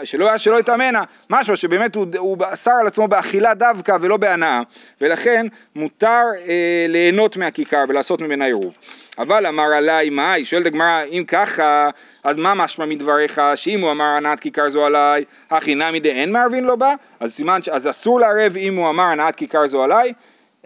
שלא 0.04 0.28
היה 0.28 0.38
שלא 0.38 0.59
אתאמנה, 0.59 1.02
משהו 1.30 1.56
שבאמת 1.56 1.94
הוא, 1.94 2.06
הוא 2.18 2.37
אסר 2.52 2.70
על 2.80 2.87
עצמו 2.87 3.09
באכילה 3.09 3.54
דווקא 3.54 3.96
ולא 4.00 4.16
בהנאה, 4.16 4.61
ולכן 5.00 5.46
מותר 5.76 6.22
אה, 6.48 6.87
ליהנות 6.88 7.37
מהכיכר 7.37 7.85
ולעשות 7.88 8.20
ממנה 8.20 8.44
עירוב. 8.44 8.76
אבל 9.18 9.46
אמר 9.46 9.62
עליי 9.62 10.11
מאי, 10.11 10.44
שואלת 10.44 10.66
הגמרא, 10.66 11.02
אם 11.11 11.24
ככה, 11.28 11.90
אז 12.24 12.37
מה 12.37 12.54
משמע 12.54 12.87
מדבריך, 12.87 13.40
שאם 13.54 13.80
הוא 13.80 13.90
אמר 13.90 14.04
הנעת 14.04 14.40
כיכר 14.40 14.68
זו 14.68 14.87
עליי, 14.87 15.24
הכי 15.50 15.74
נמי 15.74 16.00
דאין 16.00 16.32
מערבין 16.32 16.64
לו 16.64 16.76
בה, 16.76 16.94
אז 17.20 17.35
סימן, 17.35 17.61
אז 17.72 17.88
אסור 17.88 18.20
לערב 18.20 18.56
אם 18.56 18.76
הוא 18.76 18.88
אמר 18.90 19.04
הנעת 19.04 19.37
כיכר 19.37 19.66
זו 19.66 19.82
עליי, 19.82 20.12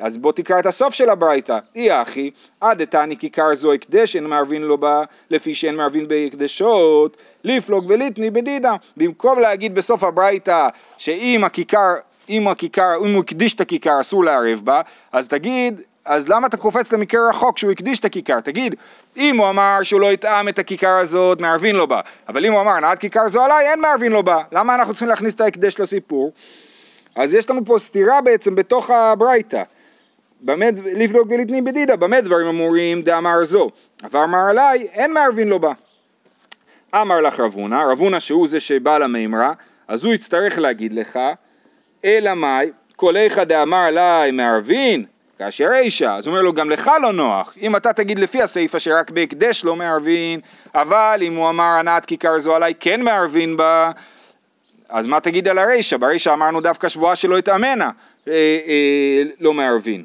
אז 0.00 0.16
בוא 0.16 0.32
תקרא 0.32 0.58
את 0.58 0.66
הסוף 0.66 0.94
של 0.94 1.10
הברייתא, 1.10 1.58
אי 1.76 2.02
אחי, 2.02 2.30
עד 2.60 2.82
דתני 2.82 3.16
כיכר 3.16 3.54
זו 3.54 3.72
הקדש 3.72 4.16
אין 4.16 4.26
מערבין 4.26 4.62
לו 4.62 4.78
בה, 4.78 5.02
לפי 5.30 5.54
שאין 5.54 5.76
מערבין 5.76 6.08
בהקדשות, 6.08 7.16
לפלוג 7.44 7.84
וליטני 7.88 8.30
בדידה. 8.30 8.74
במקום 8.96 9.38
להגיד 9.38 9.74
בסוף 9.74 10.04
הברייתא 10.04 10.68
שאם 10.98 11.44
הכיכר, 11.44 11.94
אם 12.28 12.48
הכיכר, 12.48 12.96
אם 13.04 13.14
הוא 13.14 13.20
הקדיש 13.20 13.54
את 13.54 13.60
הכיכר 13.60 14.00
אסור 14.00 14.24
לערב 14.24 14.60
בה, 14.64 14.80
אז 15.12 15.28
תגיד, 15.28 15.80
אז 16.04 16.28
למה 16.28 16.46
אתה 16.46 16.56
קופץ 16.56 16.92
למקרה 16.92 17.30
רחוק 17.30 17.58
שהוא 17.58 17.70
הקדיש 17.72 17.98
את 17.98 18.04
הכיכר? 18.04 18.40
תגיד, 18.40 18.74
אם 19.16 19.36
הוא 19.36 19.48
אמר 19.48 19.78
שהוא 19.82 20.00
לא 20.00 20.12
יטעם 20.12 20.48
את 20.48 20.58
הכיכר 20.58 20.98
הזאת, 20.98 21.40
מערבין 21.40 21.76
לו 21.76 21.86
בה, 21.86 22.00
אבל 22.28 22.46
אם 22.46 22.52
הוא 22.52 22.60
אמר 22.60 22.80
נעד 22.80 22.98
כיכר 22.98 23.28
זו 23.28 23.44
עליי, 23.44 23.66
אין 23.70 23.80
מערבין 23.80 24.12
לו 24.12 24.22
בה. 24.22 24.42
למה 24.52 24.74
אנחנו 24.74 24.92
צריכים 24.92 25.08
להכניס 25.08 25.34
את 25.34 25.40
ההקדש 25.40 25.80
לסיפור? 25.80 26.32
אז 27.16 27.34
יש 27.34 27.50
לנו 27.50 27.64
פה 27.64 27.78
סתירה 27.78 28.20
בעצם 28.20 28.54
בתוך 28.54 28.90
הברייתא. 28.90 29.62
לבדוק 30.94 31.28
ולתני 31.30 31.62
בדידה, 31.62 31.96
במה 31.96 32.20
דברים 32.20 32.46
אמורים 32.46 33.02
דאמר 33.02 33.44
זו, 33.44 33.70
אבל 34.04 34.20
אמר 34.20 34.48
עליי, 34.50 34.86
אין 34.92 35.12
מערבין 35.12 35.48
לו 35.48 35.58
בה. 35.58 35.72
אמר 36.94 37.20
לך 37.20 37.40
רב 37.40 37.54
הונא, 37.54 37.82
רב 37.92 37.98
הונא 37.98 38.20
שהוא 38.20 38.48
זה 38.48 38.60
שבא 38.60 38.98
למימרה, 38.98 39.52
אז 39.88 40.04
הוא 40.04 40.14
יצטרך 40.14 40.58
להגיד 40.58 40.92
לך, 40.92 41.18
אלא 42.04 42.34
מאי, 42.34 42.70
איכא 43.16 43.44
דאמר 43.44 43.76
עליי 43.76 44.30
מערבין, 44.30 45.04
כאשר 45.38 45.68
אישה, 45.74 46.16
אז 46.16 46.26
הוא 46.26 46.32
אומר 46.32 46.42
לו 46.42 46.52
גם 46.52 46.70
לך 46.70 46.90
לא 47.02 47.12
נוח, 47.12 47.54
אם 47.60 47.76
אתה 47.76 47.92
תגיד 47.92 48.18
לפי 48.18 48.42
הסיפא 48.42 48.78
שרק 48.78 49.10
בהקדש 49.10 49.64
לא 49.64 49.76
מערבין, 49.76 50.40
אבל 50.74 51.20
אם 51.22 51.36
הוא 51.36 51.48
אמר 51.48 51.64
הנעת 51.64 52.04
כיכר 52.04 52.38
זו 52.38 52.54
עליי 52.56 52.74
כן 52.80 53.02
מערבין 53.02 53.56
בה, 53.56 53.90
אז 54.88 55.06
מה 55.06 55.20
תגיד 55.20 55.48
על 55.48 55.58
הרישא? 55.58 55.96
ברישא 55.96 56.32
אמרנו 56.32 56.60
דווקא 56.60 56.88
שבועה 56.88 57.16
שלא 57.16 57.38
התאמנה, 57.38 57.90
אה, 58.28 58.32
אה, 58.32 59.22
לא 59.40 59.54
מערבין. 59.54 60.04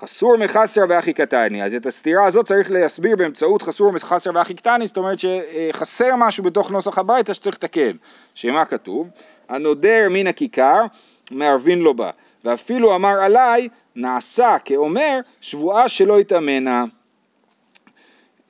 חסור 0.00 0.36
מחסר 0.36 0.84
ואחי 0.88 1.12
קטני, 1.12 1.64
אז 1.64 1.74
את 1.74 1.86
הסתירה 1.86 2.26
הזאת 2.26 2.46
צריך 2.46 2.70
להסביר 2.70 3.16
באמצעות 3.16 3.62
חסור 3.62 3.92
מחסר 3.92 4.30
ואחי 4.34 4.54
קטני, 4.54 4.86
זאת 4.86 4.96
אומרת 4.96 5.18
שחסר 5.18 6.16
משהו 6.16 6.44
בתוך 6.44 6.70
נוסח 6.70 6.98
הברייתא 6.98 7.32
שצריך 7.32 7.56
לתקן. 7.56 7.96
שמה 8.34 8.64
כתוב? 8.64 9.08
הנודר 9.48 10.06
מן 10.10 10.26
הכיכר 10.26 10.84
מערבין 11.30 11.78
לו 11.78 11.94
בה, 11.94 12.10
ואפילו 12.44 12.94
אמר 12.94 13.20
עליי 13.22 13.68
נעשה 13.96 14.56
כאומר 14.64 15.18
שבועה 15.40 15.88
שלא 15.88 16.18
התאמנה. 16.18 16.84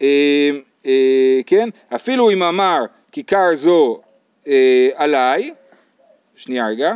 אה, 0.02 0.50
אה, 0.86 1.40
כן? 1.46 1.68
אפילו 1.94 2.30
אם 2.30 2.42
אמר 2.42 2.78
כיכר 3.12 3.54
זו 3.54 4.00
אה, 4.46 4.88
עליי, 4.94 5.54
שנייה 6.36 6.68
רגע, 6.68 6.92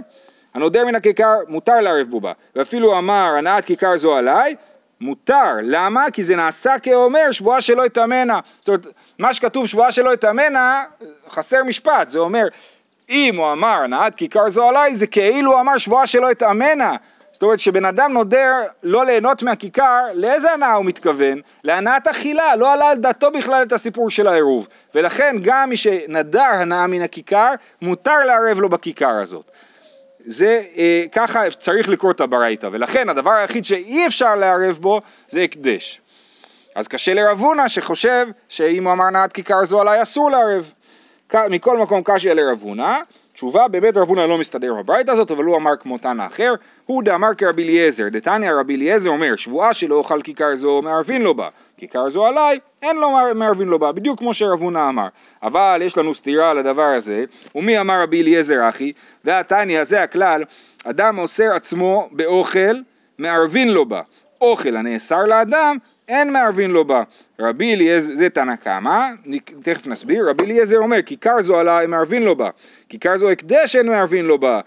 הנודר 0.55 0.85
מן 0.85 0.95
הכיכר 0.95 1.35
מותר 1.49 1.81
לערב 1.81 2.07
בו 2.11 2.21
בה, 2.21 2.33
ואפילו 2.57 2.99
אמר 2.99 3.35
הנעת 3.39 3.65
כיכר 3.65 3.97
זו 3.97 4.17
עליי, 4.17 4.55
מותר, 5.01 5.53
למה? 5.63 6.07
כי 6.13 6.23
זה 6.23 6.37
נעשה 6.37 6.75
כאומר 6.83 7.33
שבועה 7.33 7.61
שלא 7.61 7.87
יטמנה, 7.87 8.41
זאת 8.61 8.69
אומרת, 8.69 8.87
מה 9.19 9.35
שכתוב 9.35 9.67
שבועה 9.67 9.93
שלא 9.93 10.15
יטמנה, 10.15 10.83
חסר 11.31 11.65
משפט, 11.65 12.11
זה 12.11 12.19
אומר, 12.19 12.47
אם 13.11 13.37
הוא 13.37 13.53
אמר 13.53 13.81
הנעת 13.85 14.15
כיכר 14.15 14.51
זו 14.51 14.69
עליי, 14.69 14.97
זה 14.97 15.07
כאילו 15.07 15.53
הוא 15.53 15.61
אמר 15.61 15.79
שבועה 15.79 16.07
שלא 16.07 16.31
יטמנה, 16.31 16.97
זאת 17.33 17.43
אומרת 17.43 17.59
שבן 17.59 17.85
אדם 17.85 18.13
נודר 18.13 18.53
לא 18.83 19.05
ליהנות 19.05 19.43
מהכיכר, 19.43 20.05
לאיזה 20.15 20.53
הנאה 20.53 20.73
הוא 20.73 20.85
מתכוון? 20.85 21.41
להנאת 21.65 22.09
אכילה, 22.09 22.57
לא 22.57 22.73
עלה 22.73 22.91
על 22.91 22.99
דעתו 22.99 23.31
בכלל 23.31 23.63
את 23.63 23.73
הסיפור 23.73 24.11
של 24.11 24.27
העירוב. 24.27 24.69
ולכן 24.95 25.37
גם 25.43 25.69
מי 25.69 25.77
שנדר 25.77 26.43
הנאה 26.43 26.87
מן 26.87 27.03
הכיכר, 27.03 27.53
מותר 27.83 28.19
לערב 28.27 28.61
לו 28.61 28.69
בכיכר 28.69 29.11
הזאת. 29.11 29.51
זה, 30.27 30.63
אה, 30.77 31.05
ככה 31.13 31.51
צריך 31.51 31.89
לקרוא 31.89 32.11
את 32.11 32.21
הברייתא, 32.21 32.69
ולכן 32.73 33.09
הדבר 33.09 33.31
היחיד 33.31 33.65
שאי 33.65 34.07
אפשר 34.07 34.35
לערב 34.35 34.79
בו 34.81 35.01
זה 35.29 35.43
הקדש. 35.43 36.01
אז 36.75 36.89
קשה 36.89 37.15
לרב 37.15 37.41
הונא 37.41 37.69
שחושב 37.69 38.27
שאם 38.49 38.85
הוא 38.85 38.93
אמר 38.93 39.11
נעת 39.11 39.33
כיכר 39.33 39.65
זו 39.65 39.81
עליי 39.81 40.03
אסור 40.03 40.31
לערב. 40.31 40.73
מכל 41.51 41.79
מקום 41.79 42.03
קשיא 42.05 42.33
לרב 42.33 42.63
הונא, 42.63 42.99
תשובה 43.33 43.69
באמת 43.69 43.97
רב 43.97 44.09
הונא 44.09 44.21
לא 44.21 44.39
מסתדר 44.39 44.75
בברייתא 44.75 45.11
הזאת, 45.11 45.31
אבל 45.31 45.45
הוא 45.45 45.57
אמר 45.57 45.71
כמו 45.81 45.99
תנא 45.99 46.27
אחר, 46.27 46.55
הוא 46.87 47.03
דאמר 47.03 47.35
כרבי 47.35 47.63
אליעזר, 47.63 48.09
דתניא 48.09 48.51
רבי 48.53 48.77
אליעזר 48.77 49.11
אומר, 49.11 49.37
שבועה 49.37 49.75
שלא 49.75 49.95
אוכל 49.95 50.23
כיכר 50.23 50.55
זו 50.55 50.83
מערבין 50.83 51.23
לו 51.23 51.35
בה, 51.35 51.49
כיכר 51.77 52.09
זו 52.09 52.27
עליי, 52.27 52.59
אין 52.83 52.97
לו 52.97 53.11
מער- 53.11 53.35
מערבין 53.35 53.69
לו 53.69 53.79
בה, 53.79 53.93
בדיוק 53.93 54.19
כמו 54.19 54.35
שרב 54.35 54.63
הונא 54.63 54.89
אמר. 54.89 55.07
אבל 55.43 55.81
יש 55.85 55.99
לנו 55.99 56.15
סתירה 56.15 56.51
על 56.51 56.59
הדבר 56.59 56.83
הזה, 56.97 57.25
ומי 57.55 57.81
אמר 57.81 58.03
רבי 58.03 58.23
אליעזר 58.23 58.69
אחי, 58.69 58.93
והתניא, 59.25 59.85
זה 59.85 60.03
הכלל, 60.03 60.45
אדם 60.85 61.19
אוסר 61.19 61.53
עצמו 61.55 62.09
באוכל, 62.13 62.75
מערבין 63.19 63.69
לו 63.69 63.87
בה. 63.87 64.01
אוכל 64.41 64.77
הנאסר 64.77 65.25
לאדם, 65.25 65.77
אין 66.13 66.33
מערבין 66.33 66.71
לו 66.71 66.85
בה. 66.85 67.03
רבי 67.41 67.75
אליעזר, 67.75 68.15
זה 68.15 68.31
תנא 68.31 68.57
קמא, 68.57 69.09
תכף 69.63 69.87
נסביר, 69.87 70.31
רבי 70.31 70.45
אליעזר 70.45 70.79
אומר, 70.79 71.03
כיכר 71.07 71.41
זו 71.41 71.59
עליי 71.59 71.87
מערבין 71.87 72.23
לו 72.23 72.37
בה, 72.37 72.51
כיכר 72.89 73.17
זו 73.17 73.31
הקדש 73.31 73.77
אין 73.77 73.87
מערבין 73.87 74.25
לו 74.25 74.39
בה, 74.39 74.61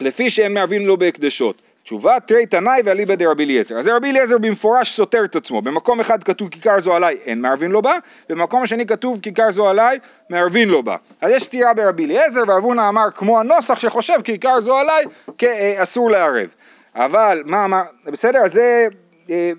לפי 0.00 0.30
שאין 0.30 0.54
מערבין 0.54 0.84
לו 0.84 0.96
בהקדשות. 0.96 1.62
תשובה 1.82 2.20
תרי 2.20 2.46
תנאי 2.46 2.80
ואליבא 2.84 3.14
דרבי 3.14 3.44
אליעזר. 3.44 3.78
אז 3.78 3.88
רבי 3.88 4.10
אליעזר 4.10 4.38
במפורש 4.38 4.90
סותר 4.90 5.24
את 5.24 5.36
עצמו. 5.36 5.62
במקום 5.62 6.00
אחד 6.00 6.22
כתוב 6.24 6.48
כיכר 6.48 6.80
זו 6.80 6.94
עליי, 6.94 7.16
אין 7.24 7.40
מערבין 7.40 7.70
לו 7.70 7.82
בה, 7.82 7.94
במקום 8.28 8.62
השני 8.62 8.86
כתוב 8.86 9.20
כיכר 9.22 9.50
זו 9.50 9.68
עליי, 9.68 9.98
מערבין 10.30 10.68
לו 10.68 10.82
בה. 10.82 10.96
אז 11.20 11.30
יש 11.30 11.42
סתירה 11.42 11.74
ברבי 11.74 12.04
אליעזר, 12.04 12.40
ורב 12.48 12.64
הונא 12.64 12.88
אמר 12.88 13.10
כמו 13.14 13.40
הנוסח 13.40 13.78
שחושב 13.78 14.22
כיכר 14.24 14.60
זו 14.60 14.78
עליי, 14.78 15.04
כ- 15.38 15.44
אה, 15.44 15.82
לערב. 16.10 16.48
אבל 16.94 17.42
מה 17.46 17.64
אמר, 17.64 17.82
בסדר, 18.06 18.38
אז, 18.44 18.52
זה, 18.52 18.86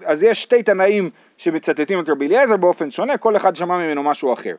אז 0.05 0.23
יש 0.23 0.43
שתי 0.43 0.63
תנאים 0.63 1.09
שמצטטים 1.37 1.99
את 1.99 2.09
רבי 2.09 2.27
אליעזר 2.27 2.57
באופן 2.57 2.91
שונה, 2.91 3.17
כל 3.17 3.35
אחד 3.35 3.55
שמע 3.55 3.77
ממנו 3.77 4.03
משהו 4.03 4.33
אחר. 4.33 4.55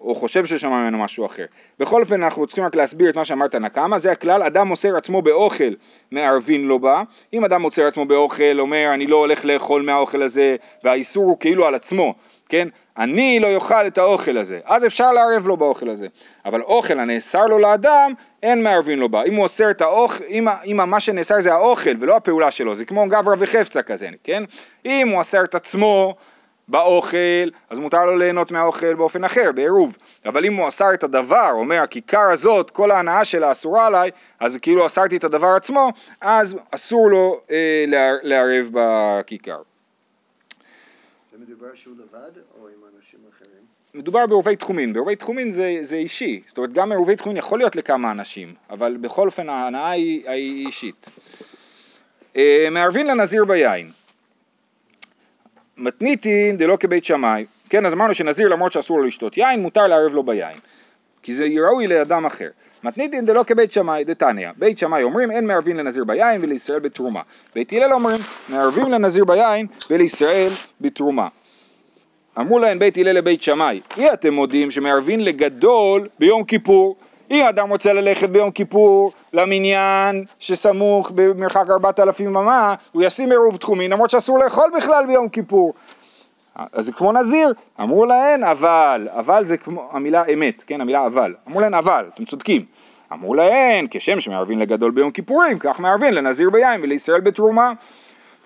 או 0.00 0.14
חושב 0.14 0.46
ששמע 0.46 0.70
ממנו 0.70 0.98
משהו 0.98 1.26
אחר. 1.26 1.44
בכל 1.78 2.02
אופן 2.02 2.22
אנחנו 2.22 2.46
צריכים 2.46 2.64
רק 2.64 2.76
להסביר 2.76 3.10
את 3.10 3.16
מה 3.16 3.24
שאמרת 3.24 3.54
נקמה, 3.54 3.98
זה 3.98 4.12
הכלל, 4.12 4.42
אדם 4.42 4.68
מוסר 4.68 4.96
עצמו 4.96 5.22
באוכל 5.22 5.74
מערבין 6.10 6.64
לו 6.64 6.78
בה, 6.78 7.02
אם 7.32 7.44
אדם 7.44 7.62
מוסר 7.62 7.86
עצמו 7.86 8.04
באוכל, 8.04 8.60
אומר 8.60 8.90
אני 8.94 9.06
לא 9.06 9.16
הולך 9.16 9.44
לאכול 9.44 9.82
מהאוכל 9.82 10.22
הזה, 10.22 10.56
והאיסור 10.84 11.24
הוא 11.24 11.36
כאילו 11.40 11.66
על 11.66 11.74
עצמו, 11.74 12.14
כן? 12.48 12.68
אני 12.98 13.40
לא 13.40 13.46
יאכל 13.46 13.86
את 13.86 13.98
האוכל 13.98 14.36
הזה, 14.36 14.60
אז 14.64 14.86
אפשר 14.86 15.12
לערב 15.12 15.46
לו 15.46 15.56
באוכל 15.56 15.88
הזה. 15.90 16.06
אבל 16.44 16.62
אוכל 16.62 16.98
הנאסר 17.00 17.46
לו 17.46 17.58
לאדם, 17.58 18.12
אין 18.42 18.62
מערבין 18.62 18.98
לו 18.98 19.08
בה. 19.08 19.22
אם 19.22 19.34
הוא 19.34 19.42
אוסר 19.42 19.70
את 19.70 19.80
האוכל, 19.80 20.24
אם, 20.28 20.48
אם 20.64 20.90
מה 20.90 21.00
שנאסר 21.00 21.40
זה 21.40 21.52
האוכל 21.52 21.90
ולא 22.00 22.16
הפעולה 22.16 22.50
שלו, 22.50 22.74
זה 22.74 22.84
כמו 22.84 23.06
גברא 23.08 23.34
וחפצה 23.38 23.82
כזה, 23.82 24.08
כן? 24.24 24.44
אם 24.86 25.08
הוא 25.08 25.20
אסר 25.20 25.44
את 25.44 25.54
עצמו 25.54 26.14
באוכל, 26.68 27.16
אז 27.70 27.78
מותר 27.78 28.04
לו 28.04 28.16
ליהנות 28.16 28.50
מהאוכל 28.50 28.94
באופן 28.94 29.24
אחר, 29.24 29.50
בעירוב. 29.54 29.96
אבל 30.26 30.44
אם 30.44 30.54
הוא 30.56 30.68
אסר 30.68 30.94
את 30.94 31.04
הדבר, 31.04 31.50
אומר 31.52 31.82
הכיכר 31.82 32.30
הזאת, 32.32 32.70
כל 32.70 32.90
ההנאה 32.90 33.24
שלה 33.24 33.52
אסורה 33.52 33.86
עליי, 33.86 34.10
אז 34.40 34.56
כאילו 34.62 34.86
אסרתי 34.86 35.16
את 35.16 35.24
הדבר 35.24 35.48
עצמו, 35.48 35.90
אז 36.20 36.56
אסור 36.70 37.10
לו 37.10 37.40
אה, 37.50 37.84
לער- 37.86 38.18
לערב 38.22 38.68
בכיכר. 38.72 39.58
זה 41.36 41.42
מדובר 41.44 41.74
שהוא 41.74 41.94
לבד 41.98 42.30
או 42.60 42.68
עם 42.68 42.96
אנשים 42.96 43.20
אחרים? 43.36 43.62
מדובר 43.94 44.26
בעירובי 44.26 44.56
תחומין, 44.56 44.92
בעירובי 44.92 45.16
תחומין 45.16 45.50
זה, 45.50 45.78
זה 45.82 45.96
אישי, 45.96 46.42
זאת 46.46 46.58
אומרת 46.58 46.72
גם 46.72 46.92
עירובי 46.92 47.16
תחומין 47.16 47.36
יכול 47.36 47.58
להיות 47.58 47.76
לכמה 47.76 48.10
אנשים, 48.10 48.54
אבל 48.70 48.96
בכל 48.96 49.26
אופן 49.26 49.48
ההנאה 49.48 49.90
היא, 49.90 50.30
היא 50.30 50.66
אישית. 50.66 51.06
אה, 52.36 52.68
מערבין 52.70 53.06
לנזיר 53.06 53.44
ביין, 53.44 53.90
מתניתין 55.76 56.56
דלא 56.56 56.76
כבית 56.80 57.04
שמאי, 57.04 57.46
כן 57.68 57.86
אז 57.86 57.92
אמרנו 57.92 58.14
שנזיר 58.14 58.48
למרות 58.48 58.72
שאסור 58.72 58.98
לו 58.98 59.04
לשתות 59.04 59.36
יין, 59.36 59.60
מותר 59.62 59.86
לערב 59.86 60.12
לו 60.12 60.22
ביין, 60.22 60.58
כי 61.22 61.34
זה 61.34 61.46
ראוי 61.68 61.86
לאדם 61.86 62.26
אחר. 62.26 62.50
מתניתין 62.84 63.24
דלא 63.24 63.42
כבית 63.42 63.72
שמאי 63.72 64.04
דתניא, 64.04 64.48
בית 64.56 64.78
שמאי 64.78 65.02
אומרים 65.02 65.30
אין 65.30 65.46
מערבין 65.46 65.76
לנזיר 65.76 66.04
ביין 66.04 66.42
ולישראל 66.42 66.78
בתרומה, 66.78 67.20
בית 67.54 67.72
הלל 67.72 67.92
אומרים 67.92 68.18
מערבים 68.48 68.92
לנזיר 68.92 69.24
ביין 69.24 69.66
ולישראל 69.90 70.50
בתרומה. 70.80 71.28
אמרו 72.38 72.58
להם 72.58 72.78
בית 72.78 72.98
הלל 72.98 73.12
לבית 73.12 73.42
שמאי, 73.42 73.80
אי 73.96 74.12
אתם 74.12 74.34
מודים 74.34 74.70
שמערבין 74.70 75.24
לגדול 75.24 76.08
ביום 76.18 76.44
כיפור. 76.44 76.96
אם 77.30 77.46
אדם 77.46 77.70
רוצה 77.70 77.92
ללכת 77.92 78.28
ביום 78.28 78.50
כיפור 78.50 79.12
למניין 79.32 80.24
שסמוך 80.38 81.10
במרחק 81.14 81.64
ארבעת 81.70 82.00
אלפים 82.00 82.36
אמה, 82.36 82.74
הוא 82.92 83.02
ישים 83.02 83.30
עירוב 83.30 83.56
תחומין, 83.56 83.92
למרות 83.92 84.10
שאסור 84.10 84.38
לאכול 84.38 84.70
בכלל 84.76 85.06
ביום 85.06 85.28
כיפור. 85.28 85.74
אז 86.72 86.84
זה 86.86 86.92
כמו 86.92 87.12
נזיר, 87.12 87.52
אמרו 87.80 88.06
להן 88.06 88.44
אבל, 88.44 89.08
אבל 89.10 89.44
זה 89.44 89.56
כמו 89.56 89.88
המילה 89.92 90.24
אמת, 90.34 90.64
כן 90.66 90.80
המילה 90.80 91.06
אבל, 91.06 91.34
אמרו 91.48 91.60
להן 91.60 91.74
אבל, 91.74 92.04
אתם 92.14 92.24
צודקים. 92.24 92.64
אמרו 93.12 93.34
להן, 93.34 93.86
כשם 93.90 94.20
שמערבין 94.20 94.58
לגדול 94.58 94.90
ביום 94.90 95.10
כיפורים, 95.10 95.58
כך 95.58 95.80
מערבין 95.80 96.14
לנזיר 96.14 96.50
ביין 96.50 96.80
ולישראל 96.82 97.20
בתרומה. 97.20 97.72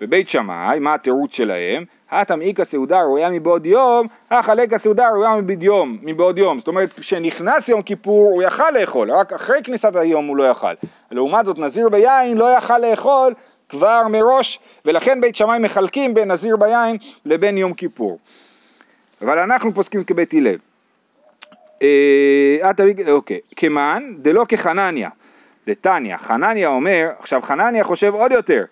בבית 0.01 0.29
שמאי, 0.29 0.79
מה 0.79 0.93
התירוץ 0.93 1.33
שלהם? 1.33 1.85
הטם 2.11 2.41
איכא 2.41 2.63
סעודה 2.63 3.01
ראויה 3.01 3.29
מבעוד 3.29 3.65
יום, 3.65 4.07
החלקה 4.31 4.77
סעודה 4.77 5.09
ראויה 5.09 5.35
מבעוד 5.35 5.63
יום, 5.63 5.97
מבעוד 6.01 6.37
יום. 6.37 6.59
זאת 6.59 6.67
אומרת, 6.67 6.93
כשנכנס 6.93 7.69
יום 7.69 7.81
כיפור 7.81 8.29
הוא 8.33 8.43
יכל 8.43 8.71
לאכול, 8.71 9.11
רק 9.11 9.33
אחרי 9.33 9.59
כניסת 9.63 9.95
היום 9.95 10.27
הוא 10.27 10.37
לא 10.37 10.43
יכל. 10.43 10.73
לעומת 11.11 11.45
זאת, 11.45 11.59
נזיר 11.59 11.89
ביין 11.89 12.37
לא 12.37 12.53
יכל 12.57 12.77
לאכול 12.77 13.33
כבר 13.71 14.07
מראש, 14.09 14.59
ולכן 14.85 15.21
בית 15.21 15.35
שמאי 15.35 15.59
מחלקים 15.59 16.13
בין 16.13 16.31
נזיר 16.31 16.57
ביין 16.57 16.97
לבין 17.25 17.57
יום 17.57 17.73
כיפור. 17.73 18.19
אבל 19.21 19.39
אנחנו 19.39 19.73
פוסקים 19.73 20.03
כבית 20.03 20.33
הלל. 20.33 20.57
אה, 21.81 22.71
אוקיי, 23.11 23.39
כמן 23.55 24.03
דלא 24.17 24.45
כחנניה. 24.49 25.09
דתניא, 25.67 26.17
חנניה 26.17 26.67
אומר, 26.67 27.09
עכשיו 27.19 27.41
חנניה 27.41 27.83
חושב 27.83 28.13
עוד 28.13 28.31
יותר, 28.31 28.63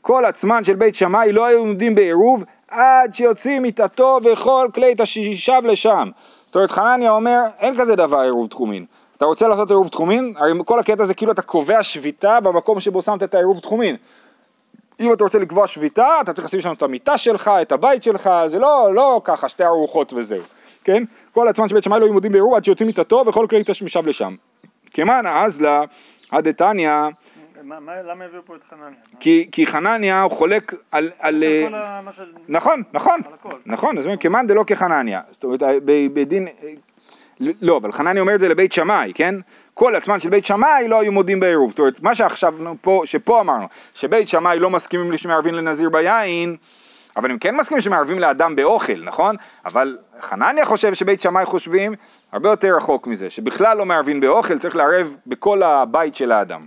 כל 0.00 0.24
עצמן 0.24 0.64
של 0.64 0.74
בית 0.74 0.94
שמאי 0.94 1.32
לא 1.32 1.46
היו 1.46 1.58
עומדים 1.58 1.94
בעירוב 1.94 2.44
עד 2.68 3.14
שיוצאים 3.14 3.62
מיטתו 3.62 4.18
וכל 4.24 4.68
כלי 4.74 4.94
תשישיו 4.98 5.62
לשם. 5.66 6.10
זאת 6.46 6.54
אומרת 6.54 6.70
חנניה 6.70 7.10
אומר 7.10 7.40
אין 7.58 7.76
כזה 7.76 7.96
דבר 7.96 8.18
עירוב 8.18 8.48
תחומין. 8.48 8.84
אתה 9.16 9.24
רוצה 9.24 9.48
לעשות 9.48 9.70
עירוב 9.70 9.88
תחומין? 9.88 10.34
הרי 10.36 10.52
כל 10.64 10.80
הקטע 10.80 11.04
זה 11.04 11.14
כאילו 11.14 11.32
אתה 11.32 11.42
קובע 11.42 11.82
שביתה 11.82 12.40
במקום 12.40 12.80
שבו 12.80 13.02
שמת 13.02 13.22
את 13.22 13.34
העירוב 13.34 13.58
תחומין. 13.58 13.96
אם 15.00 15.12
אתה 15.12 15.24
רוצה 15.24 15.38
לקבוע 15.38 15.66
שביתה 15.66 16.08
אתה 16.20 16.32
צריך 16.32 16.46
לשים 16.46 16.60
שם 16.60 16.72
את 16.72 16.82
המיטה 16.82 17.18
שלך, 17.18 17.50
את 17.62 17.72
הבית 17.72 18.02
שלך, 18.02 18.30
זה 18.46 18.58
לא, 18.58 18.90
לא 18.94 19.20
ככה 19.24 19.48
שתי 19.48 19.64
ארוחות 19.64 20.12
וזהו, 20.12 20.42
כן? 20.84 21.02
כל 21.32 21.48
עצמן 21.48 21.68
של 21.68 21.74
בית 21.74 21.84
שמאי 21.84 22.00
לא 22.00 22.04
היו 22.04 22.12
עומדים 22.12 22.32
בעירוב 22.32 22.54
עד 22.54 22.64
שיוצאים 22.64 22.86
מיטתו 22.86 23.24
וכל 23.26 23.46
כלי 23.50 23.62
תשישיו 23.66 24.06
לשם. 24.06 24.34
כמאן 24.94 25.26
אז 25.26 25.60
לה, 25.60 25.82
הדתניא, 26.32 26.90
מה- 27.62 27.80
מה- 27.80 28.02
למה 28.02 28.24
הביאו 28.24 28.42
פה 28.44 28.56
את 28.56 28.60
חנניה? 28.70 28.98
כי, 29.20 29.48
כי 29.52 29.66
חנניה 29.66 30.22
הוא 30.22 30.30
חולק 30.30 30.74
על, 30.92 31.10
על, 31.18 31.44
אה. 31.44 31.66
נכון, 32.48 32.82
נכון, 32.92 33.20
על 33.26 33.32
הכל. 33.34 33.56
נכון, 33.66 33.98
אז 33.98 34.04
אומרים 34.04 34.18
כמאן 34.18 34.46
דלא 34.46 34.64
כחנניה, 34.66 35.20
זאת 35.30 35.44
אומרת 35.44 35.62
בדין, 35.84 36.48
לא, 37.40 37.76
אבל 37.76 37.92
חנניה 37.92 38.20
אומר 38.20 38.34
את 38.34 38.40
זה 38.40 38.48
לבית 38.48 38.72
שמאי, 38.72 39.12
כן? 39.14 39.34
כל 39.78 39.96
עצמן 39.96 40.20
של 40.20 40.30
בית 40.30 40.44
שמאי 40.44 40.88
לא 40.88 41.00
היו 41.00 41.12
מודים 41.12 41.40
בעירוב, 41.40 41.70
זאת 41.70 41.78
אומרת 41.78 42.02
מה 42.02 42.14
שעכשיו 42.14 42.54
פה, 42.80 43.02
שפה 43.04 43.40
אמרנו, 43.40 43.66
שבית 43.94 44.28
שמאי 44.28 44.58
לא 44.58 44.70
מסכימים 44.70 45.16
שמערבים 45.16 45.54
לנזיר 45.54 45.90
ביין, 45.90 46.56
אבל 47.16 47.30
הם 47.30 47.38
כן 47.38 47.56
מסכימים 47.56 47.80
שמערבים 47.80 48.18
לאדם 48.18 48.56
באוכל, 48.56 48.96
נכון? 49.04 49.36
אבל 49.66 49.96
חנניה 50.20 50.64
חושב 50.64 50.94
שבית 50.94 51.20
שמאי 51.20 51.44
חושבים 51.44 51.94
הרבה 52.32 52.48
יותר 52.48 52.76
רחוק 52.76 53.06
מזה, 53.06 53.30
שבכלל 53.30 53.76
לא 53.76 53.86
מערבים 53.86 54.20
באוכל, 54.20 54.58
צריך 54.58 54.76
לערב 54.76 55.16
בכל 55.26 55.62
הבית 55.62 56.14
של 56.14 56.32
האדם. 56.32 56.60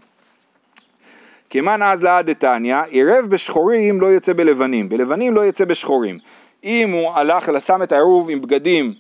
כמאן 1.50 1.84
אז 1.84 2.04
לעד 2.04 2.30
דתניא, 2.30 2.78
עירב 2.88 3.26
בשחורים 3.30 4.02
לא 4.02 4.08
יוצא 4.08 4.34
בלבנים, 4.34 4.90
בלבנים 4.90 5.36
לא 5.36 5.42
יוצא 5.42 5.66
בשחורים. 5.66 6.20
אם 6.64 6.92
הוא 6.92 7.12
הלך 7.14 7.50
ושם 7.56 7.84
את 7.84 7.92
העירוב 7.92 8.30
עם 8.30 8.42
בגדים 8.42 8.94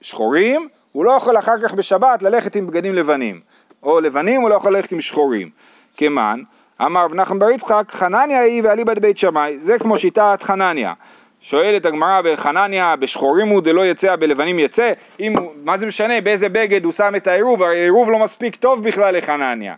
שחורים, 0.00 0.68
הוא 0.92 1.04
לא 1.04 1.10
יכול 1.10 1.38
אחר 1.38 1.60
כך 1.62 1.74
בשבת 1.74 2.22
ללכת 2.22 2.56
עם 2.56 2.66
בגדים 2.66 2.94
לבנים, 2.94 3.40
או 3.82 4.00
לבנים 4.00 4.40
הוא 4.40 4.50
לא 4.50 4.54
יכול 4.54 4.76
ללכת 4.76 4.92
עם 4.92 5.00
שחורים. 5.00 5.50
כמן, 5.96 6.42
אמר 6.82 7.04
רב 7.04 7.14
נחמן 7.14 7.38
בר 7.38 7.50
יצחק, 7.50 7.84
חנניה 7.90 8.40
היא 8.40 8.62
ואליבא 8.64 8.94
דבית 8.94 9.18
שמאי, 9.18 9.58
זה 9.60 9.78
כמו 9.78 9.96
שיטת 9.96 10.38
חנניה. 10.42 10.92
שואלת 11.40 11.86
הגמרא 11.86 12.20
בחנניה, 12.24 12.96
בשחורים 12.96 13.48
הוא 13.48 13.62
דלא 13.62 13.86
יצא, 13.86 14.16
בלבנים 14.16 14.58
יצא? 14.58 14.92
אם, 15.20 15.34
מה 15.64 15.78
זה 15.78 15.86
משנה 15.86 16.20
באיזה 16.20 16.48
בגד 16.48 16.84
הוא 16.84 16.92
שם 16.92 17.12
את 17.16 17.26
העירוב, 17.26 17.62
הרי 17.62 17.80
העירוב 17.80 18.10
לא 18.10 18.18
מספיק 18.18 18.56
טוב 18.56 18.84
בכלל 18.84 19.16
לחנניה. 19.16 19.74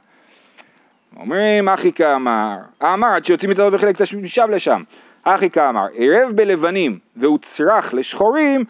אומרים, 1.16 1.68
אחי 1.68 1.92
כאמר, 1.92 2.57
אמר 2.83 3.09
עד 3.09 3.25
שיוצאים 3.25 3.53
את 3.53 3.59
הדבר 3.59 3.77
וחלק 3.77 3.96
משב 4.22 4.46
לשם. 4.51 4.83
אחי 5.25 5.51
כאמר, 5.51 5.87
עירב 5.92 6.31
בלבנים 6.35 6.98
והוצרך 7.16 7.94
לשחורים, 7.94 8.64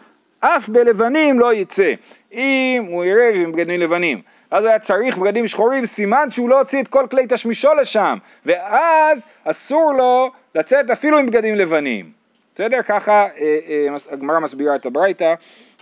אף 0.45 0.69
בלבנים 0.69 1.39
לא 1.39 1.53
יצא. 1.53 1.93
אם 2.33 2.85
הוא 2.87 3.03
עירב 3.03 3.35
עם 3.35 3.51
בגדים 3.51 3.79
לבנים, 3.79 4.21
אז 4.51 4.63
הוא 4.63 4.69
היה 4.69 4.79
צריך 4.79 5.17
בגדים 5.17 5.47
שחורים, 5.47 5.85
סימן 5.85 6.29
שהוא 6.29 6.49
לא 6.49 6.59
הוציא 6.59 6.81
את 6.81 6.87
כל 6.87 7.05
כלי 7.11 7.25
תשמישו 7.29 7.73
לשם, 7.73 8.17
ואז 8.45 9.25
אסור 9.43 9.93
לו 9.93 10.31
לצאת 10.55 10.89
אפילו 10.89 11.17
עם 11.17 11.25
בגדים 11.25 11.55
לבנים. 11.55 12.11
בסדר? 12.55 12.81
ככה 12.81 13.11
אה, 13.11 13.27
אה, 13.67 13.95
הגמרא 14.11 14.39
מסבירה 14.39 14.75
את 14.75 14.85
הברייתא 14.85 15.33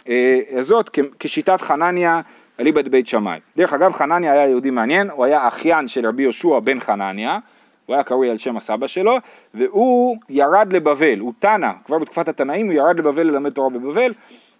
אה, 0.10 0.39
הזאת 0.52 0.97
כשיטת 1.19 1.62
חנניה 1.62 2.21
אליבא 2.60 2.82
דבית 2.82 3.08
שמאי. 3.08 3.39
דרך 3.58 3.74
אגב, 3.74 3.93
חנניה 3.93 4.34
היה 4.34 4.47
יהודי 4.47 4.69
מעניין, 4.69 5.10
הוא 5.10 5.26
היה 5.26 5.47
אחיין 5.47 5.88
של 5.88 6.08
רבי 6.08 6.24
יהושע 6.24 6.60
בן 6.60 6.80
חנניה, 6.80 7.38
הוא 7.86 7.95
היה 7.95 8.04
קרוי 8.04 8.30
על 8.30 8.38
שם 8.38 8.58
הסבא 8.58 8.88
שלו, 8.88 9.17
והוא 9.54 10.17
ירד 10.30 10.74
לבבל, 10.74 11.19
הוא 11.19 11.34
תנא, 11.39 11.71
כבר 11.86 11.97
בתקופת 12.00 12.28
התנאים 12.28 12.65
הוא 12.65 12.74
ירד 12.74 13.00
לבבל 13.00 13.28
ללמד 13.28 13.52
תורה 13.52 13.69
בבבל, 13.69 14.13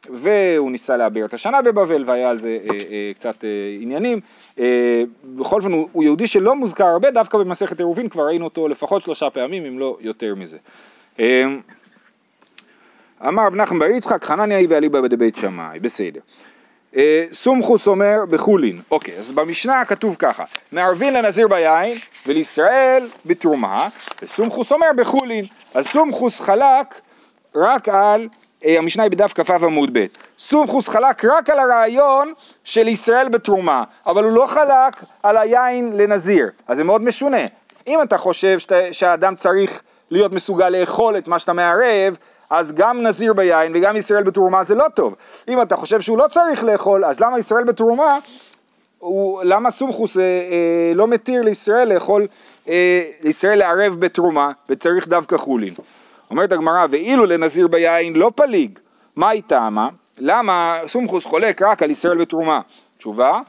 והוא 0.10 0.72
ניסה 0.72 0.98
להביע 0.98 1.26
את 1.26 1.34
השנה 1.34 1.62
בבבל 1.62 2.04
והיה 2.06 2.30
על 2.30 2.38
זה 2.38 2.58
אה, 2.70 2.76
אה, 2.92 3.12
קצת 3.16 3.44
אה, 3.44 3.50
עניינים. 3.82 4.20
אה, 4.60 5.04
בכל 5.24 5.56
אופן 5.56 5.72
הוא, 5.72 5.90
הוא 5.92 6.04
יהודי 6.04 6.28
שלא 6.28 6.56
מוזכר 6.56 6.86
הרבה, 6.86 7.12
דווקא 7.12 7.38
במסכת 7.38 7.80
עירובין 7.80 8.10
כבר 8.10 8.24
ראינו 8.24 8.46
אותו 8.46 8.68
לפחות 8.68 9.04
שלושה 9.04 9.30
פעמים, 9.30 9.66
אם 9.66 9.80
לא 9.80 9.98
יותר 10.00 10.36
מזה. 10.36 10.58
אה, 11.20 11.46
אמר 13.28 13.44
רב 13.46 13.56
נחמן 13.56 13.80
בר 13.80 13.86
יצחק, 13.86 14.24
חנניה 14.24 14.58
היא 14.58 14.68
ואליבא 14.70 15.08
דבית 15.08 15.36
שמאי, 15.36 15.80
בסדר. 15.80 16.20
אה, 16.96 17.26
סומכוס 17.34 17.88
אומר 17.88 18.18
בחולין, 18.30 18.82
אוקיי, 18.92 19.18
אז 19.18 19.32
במשנה 19.32 19.86
כתוב 19.86 20.16
ככה, 20.20 20.44
מערבין 20.72 21.14
לנזיר 21.14 21.48
ביין 21.48 21.98
ולישראל 22.28 23.08
בתרומה, 23.26 23.88
וסומכוס 24.22 24.72
אומר 24.72 24.88
בחולין, 24.98 25.46
אז 25.74 25.88
סומכוס 25.88 26.42
חלק 26.42 27.02
רק 27.56 27.90
על, 27.90 28.28
המשנה 28.64 29.04
היא 29.04 29.12
בדף 29.12 29.34
כ"ו 29.34 29.54
עמוד 29.54 29.90
ב', 29.94 30.06
סומכוס 30.38 30.90
חלק 30.90 31.26
רק 31.26 31.50
על 31.50 31.60
הרעיון 31.60 32.34
של 32.64 32.88
ישראל 32.88 33.30
בתרומה, 33.30 33.84
אבל 34.06 34.24
הוא 34.24 34.32
לא 34.32 34.46
חלק 34.46 35.04
על 35.24 35.38
היין 35.38 35.92
לנזיר, 35.94 36.50
אז 36.68 36.78
זה 36.78 36.84
מאוד 36.84 37.04
משונה. 37.04 37.42
אם 37.88 38.02
אתה 38.02 38.18
חושב 38.18 38.60
שאתה, 38.60 38.76
שהאדם 38.92 39.36
צריך 39.36 39.82
להיות 40.12 40.32
מסוגל 40.32 40.70
לאכול 40.70 41.18
את 41.18 41.28
מה 41.28 41.40
שאתה 41.40 41.54
מערב, 41.54 42.18
אז 42.50 42.74
גם 42.74 43.02
נזיר 43.02 43.34
ביין 43.34 43.72
וגם 43.76 43.98
ישראל 43.98 44.24
בתרומה 44.24 44.64
זה 44.64 44.76
לא 44.76 44.86
טוב. 44.94 45.16
אם 45.48 45.62
אתה 45.62 45.76
חושב 45.76 46.02
שהוא 46.02 46.18
לא 46.18 46.28
צריך 46.28 46.64
לאכול, 46.64 47.06
אז 47.06 47.20
למה 47.20 47.40
ישראל 47.40 47.64
בתרומה, 47.64 48.18
הוא, 49.00 49.44
למה 49.44 49.72
סומכוס 49.72 50.18
אה, 50.18 50.24
אה, 50.24 50.92
לא 50.96 51.08
מתיר 51.08 51.42
לישראל 51.42 51.94
לאכול, 51.94 52.28
אה, 52.68 53.04
לישראל 53.24 53.60
לערב 53.60 53.96
בתרומה, 54.00 54.52
וצריך 54.70 55.08
דווקא 55.08 55.38
חולין. 55.38 55.74
אומרת 56.32 56.52
הגמרא, 56.52 56.86
ואילו 56.90 57.26
לנזיר 57.26 57.68
ביין 57.68 58.14
לא 58.14 58.32
פליג, 58.36 58.80
מה 59.16 59.30
היא 59.30 59.42
טעמה? 59.48 59.90
למה 60.18 60.80
סומכוס 60.88 61.26
חולק 61.26 61.62
רק 61.62 61.84
על 61.84 61.92
ישראל 61.92 62.18
בתרומה? 62.18 62.62
תשובה, 62.98 63.40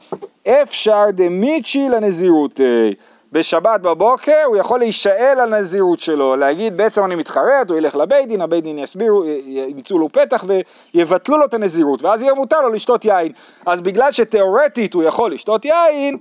אפשר 0.47 1.05
דמיצ'י 1.13 1.89
לנזירות. 1.89 2.61
אה, 2.61 2.89
בשבת 3.31 3.81
בבוקר 3.81 4.43
הוא 4.45 4.57
יכול 4.57 4.79
להישאל 4.79 5.37
על 5.39 5.53
הנזירות 5.53 5.99
שלו, 5.99 6.35
להגיד 6.35 6.77
בעצם 6.77 7.05
אני 7.05 7.15
מתחרט, 7.15 7.69
הוא 7.69 7.77
ילך 7.77 7.95
לבית 7.95 8.27
דין, 8.27 8.41
הבית 8.41 8.63
דין 8.63 8.79
יסבירו, 8.79 9.25
ימצאו 9.45 9.99
לו 9.99 10.09
פתח 10.09 10.45
ויבטלו 10.93 11.37
לו 11.37 11.45
את 11.45 11.53
הנזירות, 11.53 12.01
ואז 12.01 12.21
יהיה 12.21 12.33
מותר 12.33 12.61
לו 12.61 12.69
לשתות 12.69 13.05
יין. 13.05 13.31
אז 13.65 13.81
בגלל 13.81 14.11
שתאורטית 14.11 14.93
הוא 14.93 15.03
יכול 15.03 15.33
לשתות 15.33 15.65
יין, 15.65 16.17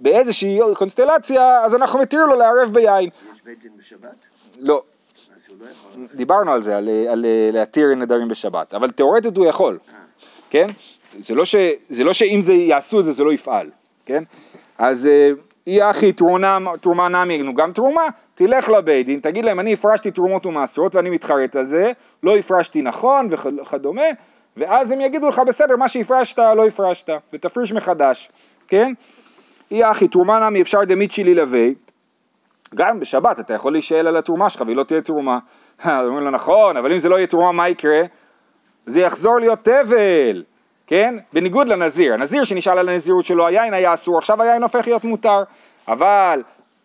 באיזושהי 0.00 0.58
קונסטלציה, 0.74 1.60
אז 1.64 1.74
אנחנו 1.74 1.98
מתיר 1.98 2.24
לו 2.24 2.36
לערב 2.36 2.72
ביין. 2.72 3.10
יש 3.34 3.42
בית 3.44 3.62
דין 3.62 3.72
בשבת? 3.78 4.26
לא, 4.58 4.82
דיברנו 6.14 6.52
על 6.52 6.62
זה, 6.62 6.76
על, 6.76 6.88
על 7.10 7.26
להתיר 7.52 7.94
נדרים 7.94 8.28
בשבת, 8.28 8.74
אבל 8.74 8.90
תאורטית 8.90 9.36
הוא 9.36 9.46
יכול, 9.46 9.78
אה, 9.88 9.94
כן? 10.50 10.68
זה 11.24 11.34
לא, 11.34 11.44
ש, 11.44 11.54
זה 11.90 12.04
לא 12.04 12.12
שאם 12.12 12.40
זה 12.42 12.52
יעשו 12.52 13.00
את 13.00 13.04
זה, 13.04 13.12
זה 13.12 13.24
לא 13.24 13.32
יפעל, 13.32 13.70
כן? 14.06 14.22
אז 14.78 15.06
אה, 15.06 15.30
אי 15.66 15.90
אחי 15.90 16.12
תרומה, 16.12 16.58
תרומה 16.80 17.08
נמי, 17.08 17.42
נו 17.42 17.54
גם 17.54 17.72
תרומה, 17.72 18.02
תלך 18.34 18.68
לבית 18.68 19.06
דין, 19.06 19.20
תגיד 19.20 19.44
להם 19.44 19.60
אני 19.60 19.72
הפרשתי 19.72 20.10
תרומות 20.10 20.46
ומעשרות 20.46 20.94
ואני 20.94 21.10
מתחרט 21.10 21.56
על 21.56 21.64
זה, 21.64 21.92
לא 22.22 22.36
הפרשתי 22.36 22.82
נכון 22.82 23.28
וכדומה, 23.30 24.02
ואז 24.56 24.90
הם 24.90 25.00
יגידו 25.00 25.28
לך 25.28 25.42
בסדר, 25.46 25.76
מה 25.76 25.88
שהפרשת 25.88 26.38
לא 26.38 26.66
הפרשת, 26.66 27.10
ותפריש 27.32 27.72
מחדש, 27.72 28.28
כן? 28.68 28.92
אי 29.70 29.90
אחי 29.90 30.08
תרומה 30.08 30.50
נמי 30.50 30.62
אפשר 30.62 30.84
דמיצ'י 30.84 31.24
ללווה, 31.24 31.68
גם 32.74 33.00
בשבת 33.00 33.40
אתה 33.40 33.54
יכול 33.54 33.72
להישאל 33.72 34.06
על 34.06 34.16
התרומה 34.16 34.50
שלך 34.50 34.62
והיא 34.66 34.76
לא 34.76 34.82
תהיה 34.82 35.02
תרומה. 35.02 35.38
אומרים 35.84 36.24
לו 36.24 36.30
נכון, 36.30 36.76
אבל 36.76 36.92
אם 36.92 36.98
זה 36.98 37.08
לא 37.08 37.16
יהיה 37.16 37.26
תרומה 37.26 37.52
מה 37.52 37.68
יקרה? 37.68 38.00
זה 38.86 39.00
יחזור 39.00 39.38
להיות 39.38 39.58
תבל, 39.64 40.44
כן? 40.86 41.14
בניגוד 41.32 41.68
לנזיר, 41.68 42.14
הנזיר 42.14 42.44
שנשאל 42.44 42.78
על 42.78 42.88
הנזירות 42.88 43.24
שלו 43.24 43.46
היין 43.46 43.74
היה 43.74 43.94
אסור, 43.94 44.18
עכשיו 44.18 44.42
היין 44.42 44.62
הופך 44.62 44.86
להיות 44.86 45.04
מותר, 45.04 45.42
אבל 45.88 46.42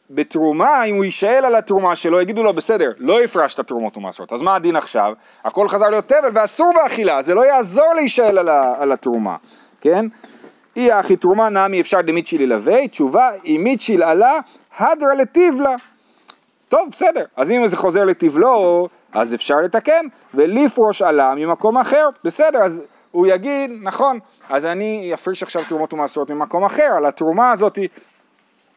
בתרומה 0.09 0.83
אם 0.83 0.95
הוא 0.95 1.05
יישאל 1.05 1.45
על 1.45 1.55
התרומה 1.55 1.95
שלו 1.95 2.21
יגידו 2.21 2.43
לו 2.43 2.53
בסדר, 2.53 2.91
לא 2.97 3.21
הפרשת 3.21 3.59
תרומות 3.59 3.97
ומעשרות, 3.97 4.33
אז 4.33 4.41
מה 4.41 4.55
הדין 4.55 4.75
עכשיו? 4.75 5.13
הכל 5.43 5.67
חזר 5.67 5.89
להיות 5.89 6.07
תבל 6.07 6.29
ואסור 6.33 6.71
באכילה, 6.75 7.21
זה 7.21 7.33
לא 7.33 7.45
יעזור 7.45 7.93
להישאל 7.95 8.37
על, 8.37 8.49
על 8.79 8.91
התרומה, 8.91 9.35
כן? 9.81 10.05
אי 10.75 10.99
אחי 10.99 11.15
תרומה 11.15 11.49
נמי 11.49 11.81
אפשר 11.81 12.01
דמיצ'יל 12.01 12.43
ללווה, 12.43 12.87
תשובה 12.87 13.29
אם 13.45 13.61
מיצ'יל 13.63 14.03
עלה, 14.03 14.39
הדרה 14.77 15.13
לטיבלה. 15.13 15.75
טוב, 16.69 16.89
בסדר, 16.91 17.25
אז 17.37 17.51
אם 17.51 17.67
זה 17.67 17.77
חוזר 17.77 18.03
לטבלו, 18.03 18.87
אז 19.13 19.35
אפשר 19.35 19.55
לתקן, 19.55 20.05
ולפרוש 20.33 21.01
עלה 21.01 21.33
ממקום 21.35 21.77
אחר, 21.77 22.09
בסדר, 22.23 22.63
אז 22.63 22.81
הוא 23.11 23.27
יגיד, 23.27 23.71
נכון, 23.81 24.19
אז 24.49 24.65
אני 24.65 25.11
אפריש 25.13 25.43
עכשיו 25.43 25.61
תרומות 25.69 25.93
ומעשרות 25.93 26.29
ממקום 26.29 26.63
אחר, 26.63 26.93
על 26.97 27.05
התרומה 27.05 27.51
הזאת, 27.51 27.79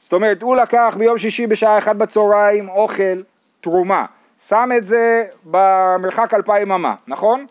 זאת 0.03 0.13
אומרת, 0.13 0.43
הוא 0.43 0.57
לקח 0.57 0.95
ביום 0.99 1.19
שישי 1.19 1.47
בשעה 1.47 1.79
אחת 1.79 1.97
בצהריים 1.97 2.69
אוכל, 2.69 3.23
תרומה, 3.61 4.05
שם 4.49 4.71
את 4.77 4.87
זה 4.87 5.25
במרחק 5.45 6.35
אלפיים 6.35 6.73
אמה, 6.73 6.95
נכון? 7.07 7.47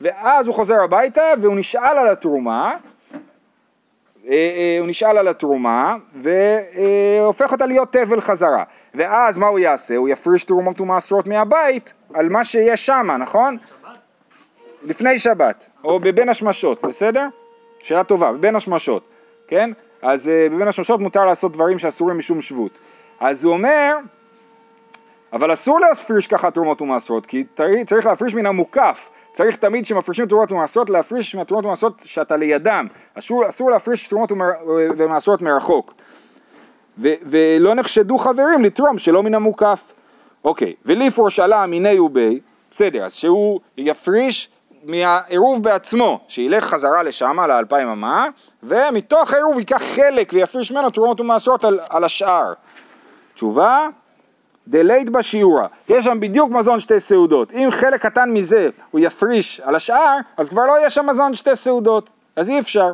ואז 0.00 0.46
הוא 0.46 0.54
חוזר 0.54 0.82
הביתה 0.84 1.22
והוא 1.40 1.56
נשאל 1.56 1.98
על 1.98 2.08
התרומה, 2.08 2.74
הוא 4.80 4.86
נשאל 4.88 5.18
על 5.18 5.28
התרומה 5.28 5.96
והופך 6.14 7.52
אותה 7.52 7.66
להיות 7.66 7.92
תבל 7.92 8.20
חזרה. 8.20 8.64
ואז 8.94 9.38
מה 9.38 9.46
הוא 9.46 9.58
יעשה? 9.58 9.96
הוא 9.96 10.08
יפריש 10.08 10.44
תרומות 10.44 10.80
ומעשרות 10.80 11.26
מהבית 11.26 11.92
על 12.14 12.28
מה 12.28 12.44
שיש 12.44 12.86
שם, 12.86 13.10
נכון? 13.18 13.56
לפני 14.82 15.18
שבת, 15.18 15.66
או 15.84 15.98
בבין 15.98 16.28
השמשות, 16.28 16.84
בסדר? 16.84 17.26
שאלה 17.78 18.04
טובה, 18.04 18.32
בבין 18.32 18.56
השמשות, 18.56 19.08
כן? 19.48 19.70
אז 20.02 20.28
אה, 20.28 20.48
בבין 20.50 20.68
השמשות 20.68 21.00
מותר 21.00 21.24
לעשות 21.24 21.52
דברים 21.52 21.78
שאסורים 21.78 22.18
משום 22.18 22.42
שבות. 22.42 22.78
אז 23.20 23.44
הוא 23.44 23.52
אומר, 23.52 23.96
אבל 25.32 25.52
אסור 25.52 25.80
להפריש 25.80 26.26
ככה 26.26 26.50
תרומות 26.50 26.82
ומעשרות, 26.82 27.26
כי 27.26 27.44
צריך 27.86 28.06
להפריש 28.06 28.34
מן 28.34 28.46
המוקף. 28.46 29.10
צריך 29.32 29.56
תמיד 29.56 29.84
כשמפרישים 29.84 30.26
תרומות 30.26 30.52
ומעשרות 30.52 30.90
להפריש 30.90 31.34
מהתרומות 31.34 31.64
ומעשרות 31.64 32.02
שאתה 32.04 32.36
לידם. 32.36 32.86
אסור, 33.14 33.48
אסור 33.48 33.70
להפריש 33.70 34.08
תרומות 34.08 34.32
ומעשרות 34.96 35.42
מרחוק. 35.42 35.92
ו- 36.98 37.14
ולא 37.22 37.74
נחשדו 37.74 38.18
חברים 38.18 38.64
לתרום 38.64 38.98
שלא 38.98 39.22
מן 39.22 39.34
המוקף. 39.34 39.92
אוקיי, 40.44 40.74
ולפרוש 40.86 41.40
עלה 41.40 41.66
מיני 41.66 41.98
ובי, 41.98 42.40
בסדר, 42.70 43.04
אז 43.04 43.14
שהוא 43.14 43.60
יפריש 43.76 44.48
מהעירוב 44.84 45.62
בעצמו, 45.62 46.20
שילך 46.28 46.64
חזרה 46.64 47.02
לשם, 47.02 47.40
לאלפיים 47.48 47.88
אמה, 47.88 48.26
ומתוך 48.62 49.32
העירוב 49.32 49.58
ייקח 49.58 49.82
חלק 49.82 50.30
ויפריש 50.32 50.72
ממנו 50.72 50.90
תרומות 50.90 51.20
ומעשרות 51.20 51.64
על, 51.64 51.80
על 51.88 52.04
השאר. 52.04 52.52
תשובה, 53.34 53.86
דלית 54.70 55.10
בשיעורה, 55.10 55.66
יש 55.88 56.04
שם 56.04 56.20
בדיוק 56.20 56.50
מזון 56.50 56.80
שתי 56.80 57.00
סעודות, 57.00 57.52
אם 57.52 57.68
חלק 57.70 58.02
קטן 58.02 58.30
מזה 58.30 58.68
הוא 58.90 59.00
יפריש 59.00 59.60
על 59.64 59.74
השאר, 59.74 60.16
אז 60.36 60.48
כבר 60.48 60.66
לא 60.66 60.78
יהיה 60.78 60.90
שם 60.90 61.06
מזון 61.06 61.34
שתי 61.34 61.56
סעודות, 61.56 62.10
אז 62.36 62.50
אי 62.50 62.58
אפשר. 62.58 62.92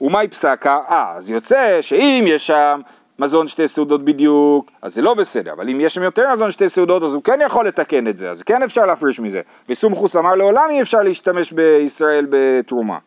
ומאי 0.00 0.28
פסקה? 0.28 0.78
אה, 0.90 1.12
אז 1.16 1.30
יוצא 1.30 1.78
שאם 1.80 2.24
יש 2.26 2.46
שם 2.46 2.80
מזון 3.18 3.48
שתי 3.48 3.68
סעודות 3.68 4.04
בדיוק, 4.04 4.70
אז 4.82 4.94
זה 4.94 5.02
לא 5.02 5.14
בסדר, 5.14 5.52
אבל 5.52 5.68
אם 5.68 5.80
יש 5.80 5.94
שם 5.94 6.02
יותר 6.02 6.32
מזון 6.32 6.50
שתי 6.50 6.68
סעודות, 6.68 7.02
אז 7.02 7.14
הוא 7.14 7.22
כן 7.22 7.38
יכול 7.46 7.66
לתקן 7.66 8.06
את 8.06 8.16
זה, 8.16 8.30
אז 8.30 8.42
כן 8.42 8.62
אפשר 8.62 8.86
להפריש 8.86 9.20
מזה. 9.20 9.40
וסומכוס 9.68 10.16
אמר 10.16 10.34
לעולם 10.34 10.66
אי 10.70 10.82
אפשר 10.82 11.02
להשתמש 11.02 11.52
בישראל 11.52 12.26
בתרומה. 12.30 12.98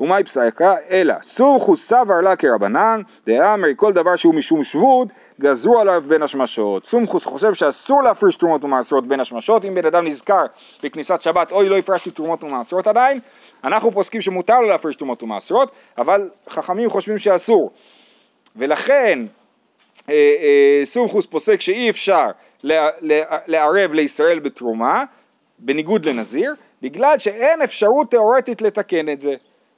ומאי 0.00 0.24
פסקה 0.24 0.74
אלא 0.90 1.14
סורכו 1.22 1.76
סבר 1.76 2.20
לה 2.20 2.36
כרבנן 2.36 3.00
דאמרי 3.26 3.72
כל 3.76 3.92
דבר 3.92 4.16
שהוא 4.16 4.34
משום 4.34 4.64
שבות 4.64 5.08
גזרו 5.40 5.78
עליו 5.80 6.02
בין 6.08 6.22
השמשות. 6.22 6.86
סומכוס 6.86 7.24
חושב 7.24 7.54
שאסור 7.54 8.02
להפריש 8.02 8.36
תרומות 8.36 8.64
ומעשרות 8.64 9.06
בין 9.06 9.20
השמשות 9.20 9.64
אם 9.64 9.74
בן 9.74 9.86
אדם 9.86 10.06
נזכר 10.06 10.44
בכניסת 10.82 11.22
שבת 11.22 11.52
אוי 11.52 11.68
לא 11.68 11.76
הפרשתי 11.76 12.10
תרומות 12.10 12.44
ומעשרות 12.44 12.86
עדיין 12.86 13.20
אנחנו 13.64 13.92
פוסקים 13.92 14.20
שמותר 14.20 14.60
לו 14.60 14.68
להפריש 14.68 14.96
תרומות 14.96 15.22
ומעשרות 15.22 15.70
אבל 15.98 16.30
חכמים 16.48 16.90
חושבים 16.90 17.18
שאסור 17.18 17.70
ולכן 18.56 19.18
אה, 20.08 20.14
אה, 20.14 20.84
סומכוס 20.84 21.26
פוסק 21.26 21.60
שאי 21.60 21.90
אפשר 21.90 22.26
לה- 22.62 22.88
לה- 23.00 23.38
לערב 23.46 23.94
לישראל 23.94 24.38
בתרומה 24.38 25.04
בניגוד 25.58 26.06
לנזיר 26.06 26.54
בגלל 26.82 27.18
שאין 27.18 27.62
אפשרות 27.62 28.10
תיאורטית 28.10 28.62
לתקן 28.62 29.08
את 29.08 29.20
זה 29.20 29.34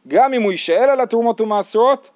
גם 0.08 0.34
אם 0.34 0.42
הוא 0.42 0.52
יישאל 0.52 0.88
על 0.90 1.00
התרומות 1.00 1.40
ומעשרות, 1.40 2.10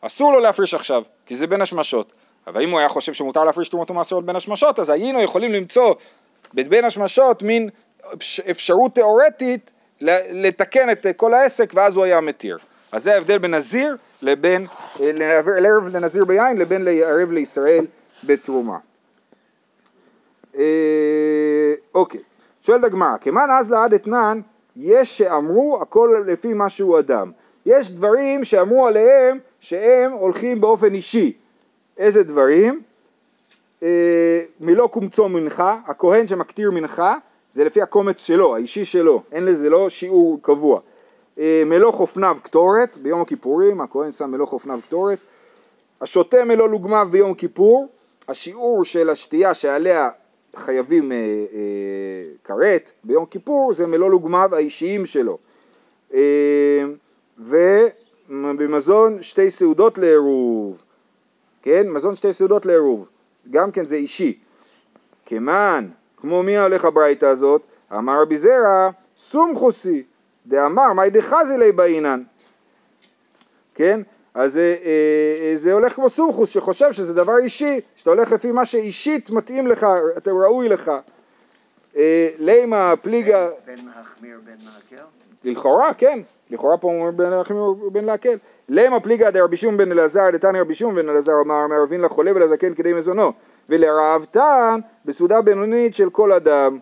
אסור 0.00 0.32
לו 0.32 0.40
להפריש 0.40 0.74
עכשיו, 0.74 1.02
כי 1.26 1.34
זה 1.34 1.46
בין 1.46 1.62
השמשות. 1.62 2.12
אבל 2.46 2.62
אם 2.62 2.70
הוא 2.70 2.78
היה 2.78 2.88
חושב 2.88 3.12
שמותר 3.12 3.44
להפריש 3.44 3.68
תרומות 3.68 3.90
ומעשרות 3.90 4.26
בין 4.26 4.36
השמשות, 4.36 4.78
אז 4.78 4.90
היינו 4.90 5.22
יכולים 5.22 5.52
למצוא 5.52 5.94
בין 6.54 6.84
השמשות 6.84 7.42
מין 7.42 7.68
אפשרות 8.50 8.94
תיאורטית 8.94 9.72
לתקן 10.30 10.90
את 10.90 11.06
כל 11.16 11.34
העסק, 11.34 11.72
ואז 11.74 11.96
הוא 11.96 12.04
היה 12.04 12.20
מתיר. 12.20 12.56
אז 12.92 13.04
זה 13.04 13.14
ההבדל 13.14 13.38
בין 13.38 13.54
נזיר 13.54 13.96
לבין, 14.22 14.66
לערב 15.00 15.96
לנזיר 15.96 16.24
ביין 16.24 16.56
לבין 16.56 16.82
לערב 16.84 17.32
לישראל 17.32 17.86
בתרומה. 18.24 18.78
אה, 20.58 21.74
אוקיי, 21.94 22.20
שואלת 22.62 22.84
הגמרא, 22.84 23.16
כמאן 23.20 23.50
אז 23.50 23.70
לעד 23.70 23.94
אתנן 23.94 24.40
יש 24.76 25.18
שאמרו 25.18 25.78
הכל 25.82 26.24
לפי 26.26 26.54
מה 26.54 26.68
שהוא 26.68 26.98
אדם. 26.98 27.32
יש 27.66 27.90
דברים 27.90 28.44
שאמרו 28.44 28.86
עליהם 28.86 29.38
שהם 29.60 30.12
הולכים 30.12 30.60
באופן 30.60 30.94
אישי. 30.94 31.32
איזה 31.98 32.22
דברים? 32.22 32.82
אה, 33.82 34.42
מלוא 34.60 34.86
קומצו 34.86 35.28
מנחה, 35.28 35.78
הכהן 35.86 36.26
שמקטיר 36.26 36.70
מנחה 36.70 37.18
זה 37.52 37.64
לפי 37.64 37.82
הקומץ 37.82 38.26
שלו, 38.26 38.54
האישי 38.54 38.84
שלו, 38.84 39.22
אין 39.32 39.44
לזה 39.44 39.70
לא 39.70 39.90
שיעור 39.90 40.38
קבוע. 40.42 40.80
אה, 41.38 41.62
מלוא 41.66 41.92
חופניו 41.92 42.36
קטורת, 42.42 42.96
ביום 42.96 43.20
הכיפורים 43.20 43.80
הכהן 43.80 44.12
שם 44.12 44.30
מלוא 44.30 44.46
חופניו 44.46 44.78
קטורת. 44.86 45.18
השותה 46.00 46.44
מלוא 46.44 46.68
לוגמיו 46.68 47.08
ביום 47.10 47.34
כיפור, 47.34 47.88
השיעור 48.28 48.84
של 48.84 49.10
השתייה 49.10 49.54
שעליה 49.54 50.10
חייבים 50.56 51.12
אה, 51.12 51.16
אה, 51.16 52.24
כרת 52.44 52.90
ביום 53.04 53.26
כיפור 53.26 53.72
זה 53.74 53.86
מלוא 53.86 54.10
לוגמיו 54.10 54.50
האישיים 54.54 55.06
שלו. 55.06 55.38
אה, 56.14 56.84
ובמזון 57.38 59.22
שתי 59.22 59.50
סעודות 59.50 59.98
לעירוב, 59.98 60.82
כן? 61.66 61.88
מזון 61.88 62.16
שתי 62.16 62.32
סעודות 62.32 62.66
לעירוב, 62.66 63.08
גם 63.50 63.72
כן 63.72 63.84
זה 63.84 63.96
אישי. 63.96 64.38
כמן, 65.26 65.88
כמו 66.16 66.42
מי 66.42 66.58
הולך 66.58 66.84
הברייתא 66.84 67.26
הזאת? 67.26 67.62
אמר 67.92 68.22
רבי 68.22 68.38
זרע, 68.38 68.90
סומכוסי, 69.18 70.02
דאמר 70.46 70.92
מאי 70.92 71.10
דחזי 71.10 71.58
לי 71.58 71.72
באינן. 71.72 72.20
כן? 73.74 74.00
אז 74.34 74.58
אה, 74.58 74.62
אה, 74.84 75.56
זה 75.56 75.72
הולך 75.72 75.94
כמו 75.94 76.08
סומכוס 76.08 76.50
שחושב 76.50 76.92
שזה 76.92 77.14
דבר 77.14 77.38
אישי, 77.38 77.80
שאתה 77.96 78.10
הולך 78.10 78.32
לפי 78.32 78.52
מה 78.52 78.64
שאישית 78.64 79.30
מתאים 79.30 79.66
לך, 79.66 79.86
אתה 80.16 80.30
ראוי 80.30 80.68
לך. 80.68 80.90
אה, 81.96 82.28
לימה 82.38 82.94
פליגה... 83.02 83.48
בין 83.66 83.78
להחמיר 83.86 84.40
בין 84.44 84.58
להקל? 84.64 85.04
לכאורה, 85.46 85.94
כן. 85.94 86.18
לכאורה 86.50 86.76
פה 86.76 86.88
אומר 86.88 87.10
בין 87.10 87.30
להחמיר 87.30 87.62
ובין 87.62 88.04
להקל. 88.04 88.38
לימה 88.68 89.00
פליגה 89.00 89.30
דרבי 89.30 89.56
שום 89.56 89.76
בן 89.76 89.92
אלעזר 89.92 90.30
דתני 90.32 90.60
רבי 90.60 90.74
שום 90.74 90.94
בן 90.94 91.08
אלעזר 91.08 91.32
אמר 91.44 91.66
מערבין 91.66 92.00
לחולה 92.00 92.32
ולזקן 92.34 92.74
כדי 92.74 92.92
מזונו 92.92 93.32
ולרעבתן 93.68 94.80
בסעודה 95.04 95.42
בינונית 95.42 95.94
של 95.94 96.10
כל 96.10 96.32
אדם. 96.32 96.78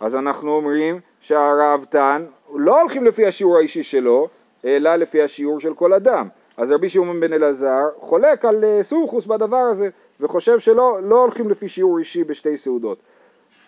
אז 0.00 0.14
אנחנו 0.14 0.50
אומרים 0.50 1.00
שהרעבתן 1.20 2.24
לא 2.54 2.80
הולכים 2.80 3.04
לפי 3.04 3.26
השיעור 3.26 3.56
האישי 3.56 3.82
שלו, 3.82 4.28
אלא 4.64 4.96
לפי 4.96 5.22
השיעור 5.22 5.60
של 5.60 5.74
כל 5.74 5.92
אדם. 5.92 6.28
אז 6.56 6.70
רבי 6.70 6.88
שמעון 6.88 7.20
בן 7.20 7.32
אלעזר 7.32 7.84
חולק 8.00 8.44
על 8.44 8.64
אה, 8.64 8.82
סומכוס 8.82 9.26
בדבר 9.26 9.56
הזה 9.56 9.88
וחושב 10.20 10.58
שלא 10.58 10.98
לא 11.02 11.20
הולכים 11.20 11.50
לפי 11.50 11.68
שיעור 11.68 11.98
אישי 11.98 12.24
בשתי 12.24 12.56
סעודות. 12.56 12.98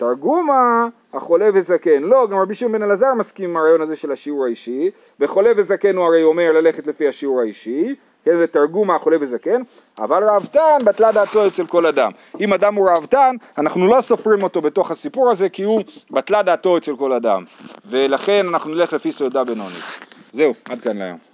תרגומה 0.00 0.86
החולה 1.14 1.50
וזקן, 1.54 2.02
לא, 2.02 2.26
גם 2.30 2.38
רבי 2.38 2.54
שמעון 2.54 2.72
בן 2.72 2.82
אלעזר 2.82 3.14
מסכים 3.14 3.50
עם 3.50 3.56
הרעיון 3.56 3.80
הזה 3.80 3.96
של 3.96 4.12
השיעור 4.12 4.44
האישי, 4.44 4.90
וחולה 5.20 5.50
וזקן 5.56 5.96
הוא 5.96 6.06
הרי 6.06 6.22
אומר 6.22 6.52
ללכת 6.52 6.86
לפי 6.86 7.08
השיעור 7.08 7.40
האישי, 7.40 7.94
כן, 8.24 8.36
זה 8.36 8.46
תרגומה 8.46 8.96
החולה 8.96 9.16
וזקן, 9.20 9.62
אבל 9.98 10.24
ראוותן 10.24 10.78
בטלה 10.84 11.12
דעתו 11.12 11.46
אצל 11.46 11.66
כל 11.66 11.86
אדם. 11.86 12.10
אם 12.40 12.52
אדם 12.52 12.74
הוא 12.74 12.88
ראוותן, 12.88 13.36
אנחנו 13.58 13.88
לא 13.88 14.00
סופרים 14.00 14.42
אותו 14.42 14.60
בתוך 14.60 14.90
הסיפור 14.90 15.30
הזה, 15.30 15.48
כי 15.48 15.62
הוא 15.62 15.82
בטלה 16.10 16.42
דעתו 16.42 16.76
אצל 16.76 16.96
כל 16.96 17.12
אדם, 17.12 17.44
ולכן 17.90 18.46
אנחנו 18.48 18.70
נלך 18.70 18.92
לפי 18.92 19.12
סעודה 19.12 19.44
בינונית. 19.44 19.84
זהו, 20.32 20.52
עד 20.70 20.80
כאן 20.80 20.96
להיום. 20.96 21.29